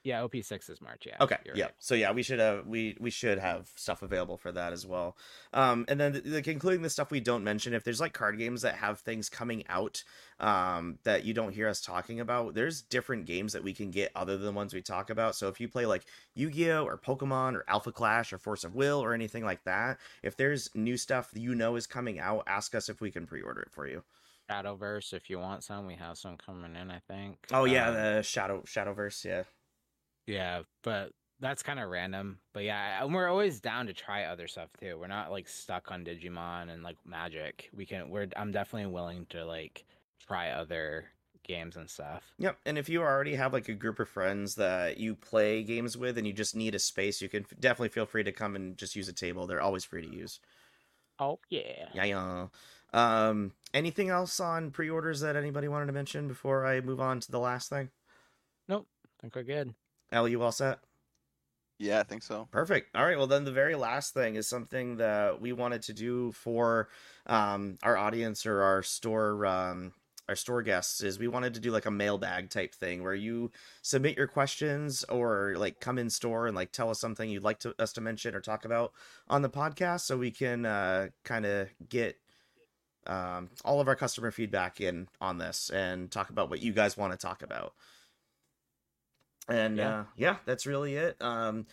Yeah, 0.03 0.23
OP 0.23 0.35
six 0.41 0.69
is 0.69 0.81
March. 0.81 1.05
Yeah. 1.07 1.15
Okay, 1.21 1.37
yeah. 1.45 1.63
right. 1.63 1.71
So 1.79 1.95
yeah, 1.95 2.11
we 2.11 2.23
should 2.23 2.39
have 2.39 2.67
we 2.67 2.97
we 2.99 3.09
should 3.09 3.39
have 3.39 3.71
stuff 3.75 4.01
available 4.01 4.35
for 4.35 4.51
that 4.51 4.73
as 4.73 4.85
well. 4.85 5.15
Um, 5.53 5.85
and 5.87 5.99
then 5.99 6.11
the, 6.13 6.19
the 6.19 6.41
concluding 6.41 6.81
the 6.81 6.89
stuff 6.89 7.09
we 7.09 7.21
don't 7.21 7.43
mention, 7.43 7.73
if 7.73 7.85
there's 7.85 8.01
like 8.01 8.13
card 8.13 8.37
games 8.37 8.63
that 8.63 8.75
have 8.75 8.99
things 8.99 9.29
coming 9.29 9.63
out, 9.69 10.03
um, 10.41 10.99
that 11.03 11.23
you 11.23 11.33
don't 11.33 11.53
hear 11.53 11.69
us 11.69 11.79
talking 11.79 12.19
about, 12.19 12.53
there's 12.53 12.81
different 12.81 13.25
games 13.25 13.53
that 13.53 13.63
we 13.63 13.73
can 13.73 13.91
get 13.91 14.11
other 14.13 14.35
than 14.35 14.45
the 14.45 14.51
ones 14.51 14.73
we 14.73 14.81
talk 14.81 15.09
about. 15.09 15.35
So 15.35 15.47
if 15.47 15.61
you 15.61 15.69
play 15.69 15.85
like 15.85 16.03
Yu-Gi-Oh 16.35 16.83
or 16.83 16.97
Pokemon 16.97 17.55
or 17.55 17.63
Alpha 17.69 17.93
Clash 17.93 18.33
or 18.33 18.37
Force 18.37 18.65
of 18.65 18.75
Will 18.75 19.01
or 19.01 19.13
anything 19.13 19.45
like 19.45 19.63
that, 19.63 19.99
if 20.21 20.35
there's 20.35 20.69
new 20.75 20.97
stuff 20.97 21.31
you 21.33 21.55
know 21.55 21.77
is 21.77 21.87
coming 21.87 22.19
out, 22.19 22.43
ask 22.45 22.75
us 22.75 22.89
if 22.89 22.99
we 22.99 23.09
can 23.09 23.25
pre-order 23.25 23.61
it 23.61 23.71
for 23.71 23.87
you. 23.87 24.03
Shadowverse, 24.49 25.13
if 25.13 25.29
you 25.29 25.39
want 25.39 25.63
some, 25.63 25.87
we 25.87 25.95
have 25.95 26.17
some 26.17 26.35
coming 26.37 26.75
in. 26.75 26.91
I 26.91 26.99
think. 26.99 27.37
Oh 27.53 27.63
yeah, 27.65 27.87
Um, 27.87 27.93
the 27.93 28.23
Shadow 28.23 28.61
Shadowverse, 28.65 29.23
yeah. 29.23 29.43
Yeah, 30.27 30.61
but 30.83 31.11
that's 31.39 31.63
kind 31.63 31.79
of 31.79 31.89
random. 31.89 32.39
But 32.53 32.63
yeah, 32.63 33.03
and 33.03 33.13
we're 33.13 33.27
always 33.27 33.59
down 33.59 33.87
to 33.87 33.93
try 33.93 34.25
other 34.25 34.47
stuff 34.47 34.69
too. 34.79 34.97
We're 34.99 35.07
not 35.07 35.31
like 35.31 35.47
stuck 35.47 35.91
on 35.91 36.05
Digimon 36.05 36.69
and 36.69 36.83
like 36.83 36.97
Magic. 37.05 37.69
We 37.75 37.85
can. 37.85 38.09
We're. 38.09 38.27
I'm 38.35 38.51
definitely 38.51 38.91
willing 38.91 39.25
to 39.31 39.45
like 39.45 39.85
try 40.25 40.51
other 40.51 41.05
games 41.43 41.75
and 41.75 41.89
stuff. 41.89 42.23
Yep, 42.39 42.57
and 42.65 42.77
if 42.77 42.87
you 42.89 43.01
already 43.01 43.35
have 43.35 43.53
like 43.53 43.67
a 43.67 43.73
group 43.73 43.99
of 43.99 44.09
friends 44.09 44.55
that 44.55 44.97
you 44.97 45.15
play 45.15 45.63
games 45.63 45.97
with 45.97 46.17
and 46.17 46.25
you 46.25 46.33
just 46.33 46.55
need 46.55 46.75
a 46.75 46.79
space, 46.79 47.21
you 47.21 47.29
can 47.29 47.43
f- 47.43 47.59
definitely 47.59 47.89
feel 47.89 48.05
free 48.05 48.23
to 48.23 48.31
come 48.31 48.55
and 48.55 48.77
just 48.77 48.95
use 48.95 49.09
a 49.09 49.13
table. 49.13 49.45
They're 49.45 49.61
always 49.61 49.83
free 49.83 50.01
to 50.01 50.13
use. 50.15 50.39
Oh 51.19 51.39
yeah. 51.49 51.89
Yeah, 51.93 52.03
yeah. 52.05 52.47
Um, 52.93 53.51
anything 53.73 54.09
else 54.09 54.39
on 54.39 54.71
pre-orders 54.71 55.21
that 55.21 55.35
anybody 55.35 55.67
wanted 55.67 55.87
to 55.87 55.93
mention 55.93 56.27
before 56.27 56.65
I 56.65 56.79
move 56.79 57.01
on 57.01 57.19
to 57.21 57.31
the 57.31 57.39
last 57.39 57.69
thing? 57.69 57.89
Nope. 58.67 58.87
I 59.05 59.21
think 59.21 59.35
we're 59.35 59.43
good. 59.43 59.73
Ellie, 60.13 60.31
you 60.31 60.41
all 60.41 60.51
set? 60.51 60.79
Yeah, 61.79 61.99
I 61.99 62.03
think 62.03 62.23
so. 62.23 62.47
Perfect. 62.51 62.95
All 62.95 63.05
right. 63.05 63.17
Well, 63.17 63.27
then 63.27 63.45
the 63.45 63.51
very 63.51 63.75
last 63.75 64.13
thing 64.13 64.35
is 64.35 64.47
something 64.47 64.97
that 64.97 65.41
we 65.41 65.51
wanted 65.51 65.81
to 65.83 65.93
do 65.93 66.31
for 66.31 66.87
um, 67.25 67.77
our 67.83 67.97
audience 67.97 68.45
or 68.45 68.61
our 68.61 68.83
store 68.83 69.45
um, 69.45 69.91
our 70.29 70.35
store 70.35 70.61
guests 70.61 71.01
is 71.01 71.19
we 71.19 71.27
wanted 71.27 71.53
to 71.53 71.59
do 71.59 71.71
like 71.71 71.85
a 71.85 71.91
mailbag 71.91 72.49
type 72.49 72.73
thing 72.73 73.03
where 73.03 73.13
you 73.15 73.51
submit 73.81 74.15
your 74.15 74.27
questions 74.27 75.03
or 75.09 75.55
like 75.57 75.81
come 75.81 75.97
in 75.97 76.09
store 76.09 76.47
and 76.47 76.55
like 76.55 76.71
tell 76.71 76.89
us 76.89 76.99
something 76.99 77.29
you'd 77.29 77.43
like 77.43 77.59
to, 77.59 77.75
us 77.77 77.91
to 77.93 78.01
mention 78.01 78.33
or 78.33 78.39
talk 78.39 78.63
about 78.63 78.93
on 79.27 79.41
the 79.41 79.49
podcast 79.49 80.01
so 80.01 80.17
we 80.17 80.31
can 80.31 80.65
uh, 80.65 81.09
kind 81.25 81.45
of 81.45 81.67
get 81.89 82.17
um, 83.05 83.49
all 83.65 83.81
of 83.81 83.89
our 83.89 83.95
customer 83.97 84.31
feedback 84.31 84.79
in 84.79 85.09
on 85.19 85.39
this 85.39 85.69
and 85.69 86.09
talk 86.09 86.29
about 86.29 86.49
what 86.49 86.61
you 86.61 86.71
guys 86.71 86.95
want 86.95 87.11
to 87.11 87.17
talk 87.17 87.41
about. 87.41 87.73
And 89.47 89.77
Yeah. 89.77 89.99
uh, 89.99 90.03
yeah, 90.15 90.35
that's 90.45 90.65
really 90.65 90.95
it. 90.95 91.21
Um, 91.21 91.65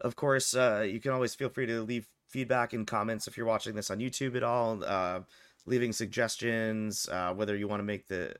of 0.00 0.14
course, 0.16 0.54
uh, 0.54 0.86
you 0.88 1.00
can 1.00 1.12
always 1.12 1.34
feel 1.34 1.48
free 1.48 1.66
to 1.66 1.82
leave 1.82 2.06
feedback 2.28 2.72
and 2.72 2.86
comments 2.86 3.26
if 3.26 3.36
you're 3.36 3.46
watching 3.46 3.74
this 3.74 3.90
on 3.90 3.98
YouTube 3.98 4.36
at 4.36 4.42
all. 4.42 4.82
Uh, 4.84 5.20
leaving 5.68 5.92
suggestions, 5.92 7.08
uh, 7.08 7.32
whether 7.34 7.56
you 7.56 7.66
want 7.66 7.80
to 7.80 7.84
make 7.84 8.06
the 8.06 8.32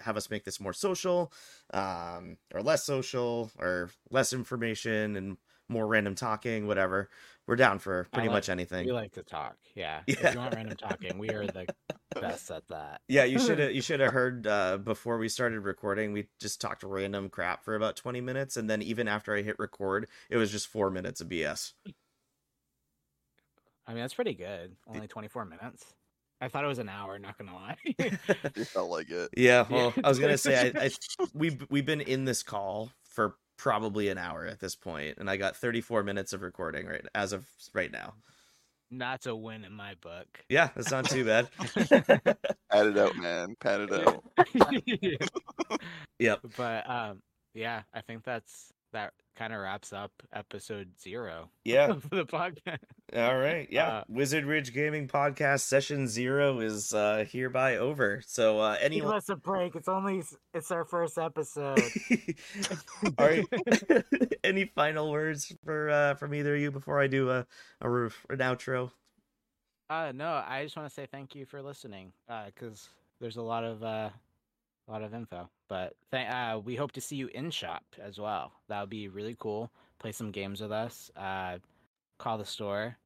have 0.00 0.16
us 0.16 0.28
make 0.30 0.44
this 0.44 0.60
more 0.60 0.74
social, 0.74 1.32
um, 1.72 2.36
or 2.52 2.62
less 2.62 2.84
social, 2.84 3.50
or 3.58 3.88
less 4.10 4.32
information 4.34 5.16
and 5.16 5.38
more 5.68 5.86
random 5.86 6.14
talking, 6.14 6.66
whatever. 6.66 7.08
We're 7.46 7.56
down 7.56 7.78
for 7.78 8.06
pretty 8.12 8.28
like- 8.28 8.34
much 8.34 8.48
anything. 8.50 8.84
We 8.86 8.92
like 8.92 9.12
to 9.12 9.22
talk. 9.22 9.56
Yeah. 9.74 10.02
Yeah. 10.06 10.14
If 10.28 10.34
you 10.34 10.40
want 10.40 10.54
random 10.54 10.76
talking, 10.76 11.16
we 11.18 11.30
are 11.30 11.46
the 11.46 11.66
best 12.20 12.50
at 12.50 12.66
that. 12.68 13.00
Yeah, 13.08 13.24
you 13.24 13.38
should 13.38 13.58
have 13.58 13.72
you 13.74 13.82
should 13.82 14.00
have 14.00 14.12
heard 14.12 14.46
uh, 14.46 14.78
before 14.78 15.18
we 15.18 15.28
started 15.28 15.60
recording. 15.60 16.12
We 16.12 16.28
just 16.40 16.60
talked 16.60 16.82
random 16.82 17.28
crap 17.28 17.64
for 17.64 17.74
about 17.74 17.96
twenty 17.96 18.20
minutes, 18.20 18.56
and 18.56 18.68
then 18.68 18.82
even 18.82 19.08
after 19.08 19.34
I 19.34 19.42
hit 19.42 19.58
record, 19.58 20.08
it 20.30 20.36
was 20.36 20.50
just 20.50 20.66
four 20.68 20.90
minutes 20.90 21.20
of 21.20 21.28
BS. 21.28 21.72
I 23.86 23.92
mean, 23.92 24.00
that's 24.02 24.14
pretty 24.14 24.34
good. 24.34 24.74
Only 24.88 25.06
24 25.06 25.44
minutes. 25.44 25.84
I 26.40 26.48
thought 26.48 26.64
it 26.64 26.68
was 26.68 26.80
an 26.80 26.88
hour. 26.88 27.18
Not 27.18 27.38
gonna 27.38 27.54
lie. 27.54 27.76
It 27.96 28.66
felt 28.66 28.90
like 28.90 29.10
it. 29.10 29.30
Yeah, 29.36 29.64
Yeah. 29.70 29.76
well, 29.76 29.94
I 30.04 30.08
was 30.08 30.18
gonna 30.18 30.36
say 30.36 30.72
I, 30.74 30.86
I 30.86 30.90
we've 31.34 31.64
we've 31.70 31.86
been 31.86 32.00
in 32.00 32.24
this 32.24 32.42
call 32.42 32.90
for 33.04 33.36
probably 33.56 34.08
an 34.08 34.18
hour 34.18 34.44
at 34.44 34.60
this 34.60 34.74
point, 34.76 35.16
and 35.18 35.30
I 35.30 35.36
got 35.38 35.56
thirty 35.56 35.80
four 35.80 36.02
minutes 36.02 36.32
of 36.34 36.42
recording 36.42 36.86
right 36.86 37.06
as 37.14 37.32
of 37.32 37.46
right 37.72 37.90
now. 37.90 38.14
Not 38.90 39.26
a 39.26 39.34
win 39.34 39.64
in 39.64 39.72
my 39.72 39.94
book. 40.00 40.26
Yeah, 40.48 40.70
that's 40.74 40.90
not 40.90 41.06
too 41.06 41.24
bad. 41.24 41.48
Pat 41.74 42.86
it 42.86 42.98
out, 42.98 43.16
man. 43.16 43.56
Pat 43.60 43.80
it 43.80 43.92
out. 43.92 45.20
Yep. 46.18 46.40
But 46.56 46.88
um, 46.88 47.22
yeah, 47.54 47.82
I 47.92 48.00
think 48.02 48.24
that's 48.24 48.72
that 48.96 49.12
kind 49.36 49.52
of 49.52 49.60
wraps 49.60 49.92
up 49.92 50.10
episode 50.32 50.88
zero 50.98 51.50
Yeah. 51.64 51.86
of 51.90 52.08
the 52.08 52.24
podcast. 52.24 52.78
All 53.14 53.36
right. 53.36 53.68
Yeah. 53.70 53.98
Uh, 53.98 54.04
Wizard 54.08 54.46
Ridge 54.46 54.72
Gaming 54.72 55.08
Podcast 55.08 55.60
session 55.60 56.08
zero 56.08 56.60
is 56.60 56.94
uh 56.94 57.26
hereby 57.30 57.76
over. 57.76 58.22
So 58.26 58.58
uh 58.60 58.76
any 58.80 58.96
Give 59.00 59.10
us 59.10 59.28
a 59.28 59.36
break. 59.36 59.74
It's 59.76 59.88
only 59.88 60.22
it's 60.54 60.70
our 60.70 60.84
first 60.86 61.18
episode. 61.18 61.78
All 63.18 63.26
right. 63.26 63.44
Any 64.44 64.64
final 64.74 65.10
words 65.10 65.54
for 65.64 65.90
uh 65.90 66.14
from 66.14 66.32
either 66.34 66.54
of 66.54 66.60
you 66.60 66.70
before 66.70 66.98
I 67.00 67.06
do 67.06 67.30
a 67.30 67.46
a 67.82 67.90
roof 67.90 68.24
an 68.30 68.38
outro? 68.38 68.90
Uh, 69.90 70.12
no, 70.14 70.42
I 70.46 70.64
just 70.64 70.76
want 70.76 70.88
to 70.88 70.94
say 70.94 71.06
thank 71.06 71.34
you 71.36 71.44
for 71.46 71.62
listening. 71.62 72.12
Uh, 72.28 72.46
because 72.46 72.88
there's 73.20 73.36
a 73.36 73.42
lot 73.42 73.62
of 73.64 73.84
uh, 73.84 74.08
a 74.88 74.92
lot 74.92 75.02
of 75.02 75.14
info. 75.14 75.48
But 75.68 75.94
th- 76.12 76.28
uh, 76.28 76.60
we 76.64 76.76
hope 76.76 76.92
to 76.92 77.00
see 77.00 77.16
you 77.16 77.28
in 77.28 77.50
shop 77.50 77.84
as 78.02 78.18
well. 78.18 78.52
That 78.68 78.80
would 78.80 78.90
be 78.90 79.08
really 79.08 79.36
cool. 79.38 79.70
Play 79.98 80.12
some 80.12 80.30
games 80.30 80.60
with 80.60 80.72
us. 80.72 81.10
Uh, 81.16 81.58
call 82.18 82.38
the 82.38 82.44
store, 82.44 82.96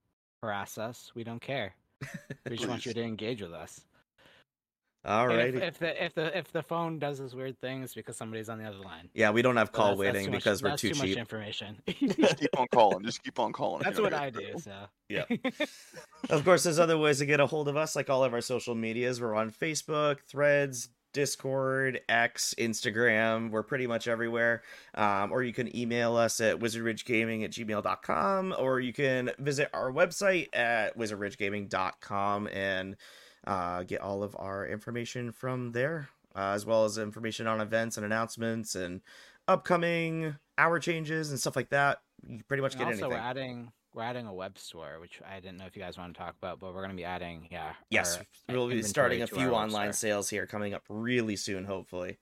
harass 0.42 0.76
us. 0.78 1.12
We 1.14 1.24
don't 1.24 1.40
care. 1.42 1.74
We 2.48 2.56
just 2.56 2.68
want 2.68 2.86
you 2.86 2.94
to 2.94 3.02
engage 3.02 3.42
with 3.42 3.52
us. 3.52 3.82
All 5.04 5.26
right. 5.28 5.54
If, 5.54 5.62
if 5.62 5.78
the 5.78 6.04
if 6.04 6.14
the 6.14 6.36
if 6.38 6.52
the 6.52 6.62
phone 6.62 6.98
does 6.98 7.18
those 7.18 7.34
weird 7.34 7.58
things 7.60 7.94
because 7.94 8.16
somebody's 8.18 8.48
on 8.50 8.58
the 8.58 8.64
other 8.64 8.78
line. 8.78 9.08
yeah, 9.14 9.30
we 9.30 9.40
don't 9.40 9.56
have 9.56 9.72
call 9.72 9.96
that's- 9.96 9.98
that's 9.98 10.14
waiting 10.16 10.30
much- 10.32 10.38
because 10.40 10.62
we're 10.62 10.70
that's 10.70 10.82
too, 10.82 10.90
too 10.90 10.98
much 10.98 11.08
cheap. 11.08 11.16
information. 11.18 11.76
Just 11.88 12.38
keep 12.38 12.58
on 12.58 12.66
calling. 12.74 13.02
Just 13.04 13.22
keep 13.22 13.38
on 13.38 13.52
calling. 13.52 13.82
that's 13.82 13.98
what 14.00 14.12
I 14.12 14.28
do. 14.30 14.58
So 14.58 14.72
Yeah. 15.08 15.24
Of 16.28 16.44
course, 16.44 16.64
there's 16.64 16.78
other 16.78 16.98
ways 16.98 17.18
to 17.20 17.26
get 17.26 17.40
a 17.40 17.46
hold 17.46 17.68
of 17.68 17.76
us, 17.76 17.96
like 17.96 18.10
all 18.10 18.24
of 18.24 18.34
our 18.34 18.40
social 18.42 18.74
medias. 18.74 19.20
We're 19.22 19.34
on 19.34 19.50
Facebook, 19.50 20.18
Threads, 20.28 20.88
Discord, 21.12 22.00
X, 22.08 22.54
Instagram. 22.58 23.50
We're 23.50 23.62
pretty 23.62 23.86
much 23.86 24.08
everywhere. 24.08 24.62
Um, 24.94 25.32
or 25.32 25.42
you 25.42 25.52
can 25.52 25.74
email 25.76 26.16
us 26.16 26.40
at 26.40 26.58
wizardridgegaming 26.58 27.44
at 27.44 27.50
gmail.com, 27.50 28.54
or 28.58 28.80
you 28.80 28.92
can 28.92 29.30
visit 29.38 29.68
our 29.74 29.92
website 29.92 30.48
at 30.54 30.96
wizardridgegaming.com 30.96 32.48
and 32.48 32.96
uh, 33.46 33.82
get 33.84 34.00
all 34.00 34.22
of 34.22 34.36
our 34.38 34.66
information 34.66 35.32
from 35.32 35.72
there, 35.72 36.08
uh, 36.36 36.52
as 36.54 36.66
well 36.66 36.84
as 36.84 36.98
information 36.98 37.46
on 37.46 37.60
events 37.60 37.96
and 37.96 38.04
announcements 38.06 38.74
and 38.74 39.00
upcoming 39.48 40.36
hour 40.58 40.78
changes 40.78 41.30
and 41.30 41.40
stuff 41.40 41.56
like 41.56 41.70
that. 41.70 41.98
You 42.26 42.42
pretty 42.46 42.62
much 42.62 42.74
And 42.74 42.80
get 42.80 42.86
also 42.88 43.04
anything. 43.06 43.10
we're 43.10 43.16
adding 43.28 43.72
we're 43.94 44.02
adding 44.02 44.26
a 44.26 44.34
web 44.34 44.58
store, 44.58 44.98
which 45.00 45.20
I 45.28 45.40
didn't 45.40 45.58
know 45.58 45.66
if 45.66 45.76
you 45.76 45.82
guys 45.82 45.98
want 45.98 46.14
to 46.14 46.18
talk 46.18 46.34
about, 46.40 46.60
but 46.60 46.74
we're 46.74 46.82
gonna 46.82 46.94
be 46.94 47.04
adding 47.04 47.48
yeah. 47.50 47.72
Yes, 47.90 48.18
our 48.48 48.54
we'll 48.54 48.68
be 48.68 48.82
starting 48.82 49.22
a 49.22 49.26
few 49.26 49.50
online 49.50 49.92
sales 49.92 50.30
here 50.30 50.46
coming 50.46 50.74
up 50.74 50.82
really 50.88 51.36
soon, 51.36 51.64
hopefully. 51.64 52.18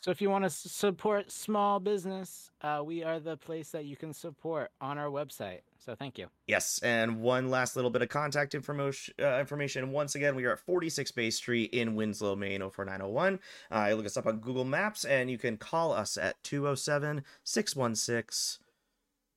So 0.00 0.12
if 0.12 0.20
you 0.20 0.30
want 0.30 0.44
to 0.44 0.50
support 0.50 1.32
small 1.32 1.80
business, 1.80 2.52
uh, 2.62 2.82
we 2.84 3.02
are 3.02 3.18
the 3.18 3.36
place 3.36 3.70
that 3.70 3.84
you 3.84 3.96
can 3.96 4.12
support 4.12 4.70
on 4.80 4.96
our 4.96 5.08
website. 5.08 5.62
So 5.84 5.96
thank 5.96 6.18
you. 6.18 6.28
Yes, 6.46 6.78
and 6.84 7.20
one 7.20 7.50
last 7.50 7.74
little 7.74 7.90
bit 7.90 8.02
of 8.02 8.08
contact 8.08 8.54
information. 8.54 9.14
Uh, 9.20 9.40
information. 9.40 9.90
Once 9.90 10.14
again, 10.14 10.36
we 10.36 10.44
are 10.44 10.52
at 10.52 10.60
46 10.60 11.10
Bay 11.10 11.30
Street 11.30 11.70
in 11.72 11.96
Winslow, 11.96 12.36
Maine, 12.36 12.60
04901. 12.60 13.40
Uh, 13.72 13.86
you 13.88 13.96
look 13.96 14.06
us 14.06 14.16
up 14.16 14.26
on 14.26 14.38
Google 14.38 14.64
Maps, 14.64 15.04
and 15.04 15.30
you 15.30 15.38
can 15.38 15.56
call 15.56 15.92
us 15.92 16.16
at 16.16 16.40
207 16.44 17.24
616 17.42 18.60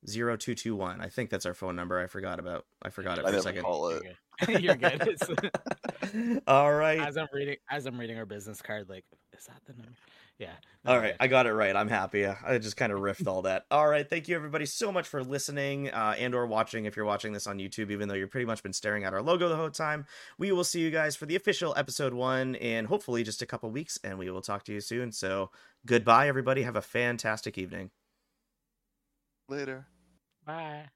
0221. 0.06 1.00
I 1.00 1.08
think 1.08 1.30
that's 1.30 1.46
our 1.46 1.54
phone 1.54 1.76
number. 1.76 2.00
I 2.00 2.06
forgot 2.06 2.38
about. 2.38 2.64
I 2.82 2.90
forgot 2.90 3.18
it 3.18 3.26
for 3.26 3.34
a 3.34 3.40
second. 3.42 3.62
call 3.62 3.88
it. 3.88 4.02
You're 4.02 4.14
good. 4.46 4.62
You're 4.62 4.76
good. 4.76 5.16
It's, 5.20 6.40
All 6.46 6.72
right. 6.72 7.00
as 7.00 7.16
I'm 7.16 7.28
reading 7.32 7.56
as 7.70 7.86
I'm 7.86 7.98
reading 7.98 8.18
our 8.18 8.26
business 8.26 8.60
card, 8.60 8.88
like, 8.88 9.04
is 9.36 9.46
that 9.46 9.60
the 9.66 9.74
number? 9.74 9.92
Yeah. 10.38 10.48
All 10.84 10.98
right, 10.98 11.12
good. 11.12 11.16
I 11.20 11.26
got 11.28 11.46
it 11.46 11.52
right. 11.52 11.76
I'm 11.76 11.88
happy. 11.88 12.26
I 12.26 12.58
just 12.58 12.76
kind 12.76 12.90
of 12.90 12.98
riffed 12.98 13.28
all 13.28 13.42
that. 13.42 13.66
All 13.70 13.86
right, 13.86 14.08
thank 14.08 14.26
you 14.26 14.34
everybody 14.34 14.66
so 14.66 14.90
much 14.90 15.06
for 15.06 15.22
listening 15.22 15.90
uh, 15.90 16.16
and 16.18 16.34
or 16.34 16.46
watching. 16.46 16.86
If 16.86 16.96
you're 16.96 17.04
watching 17.04 17.32
this 17.32 17.46
on 17.46 17.58
YouTube, 17.58 17.92
even 17.92 18.08
though 18.08 18.14
you've 18.14 18.30
pretty 18.30 18.46
much 18.46 18.60
been 18.62 18.72
staring 18.72 19.04
at 19.04 19.14
our 19.14 19.22
logo 19.22 19.48
the 19.48 19.54
whole 19.54 19.70
time, 19.70 20.04
we 20.38 20.50
will 20.50 20.64
see 20.64 20.80
you 20.80 20.90
guys 20.90 21.14
for 21.14 21.26
the 21.26 21.36
official 21.36 21.74
episode 21.76 22.12
one 22.12 22.56
in 22.56 22.86
hopefully 22.86 23.22
just 23.22 23.42
a 23.42 23.46
couple 23.46 23.70
weeks, 23.70 24.00
and 24.02 24.18
we 24.18 24.30
will 24.30 24.40
talk 24.42 24.64
to 24.64 24.72
you 24.72 24.80
soon. 24.80 25.12
So 25.12 25.50
goodbye, 25.86 26.26
everybody. 26.26 26.62
Have 26.62 26.76
a 26.76 26.82
fantastic 26.82 27.56
evening. 27.56 27.90
Later. 29.48 29.86
Bye. 30.44 30.90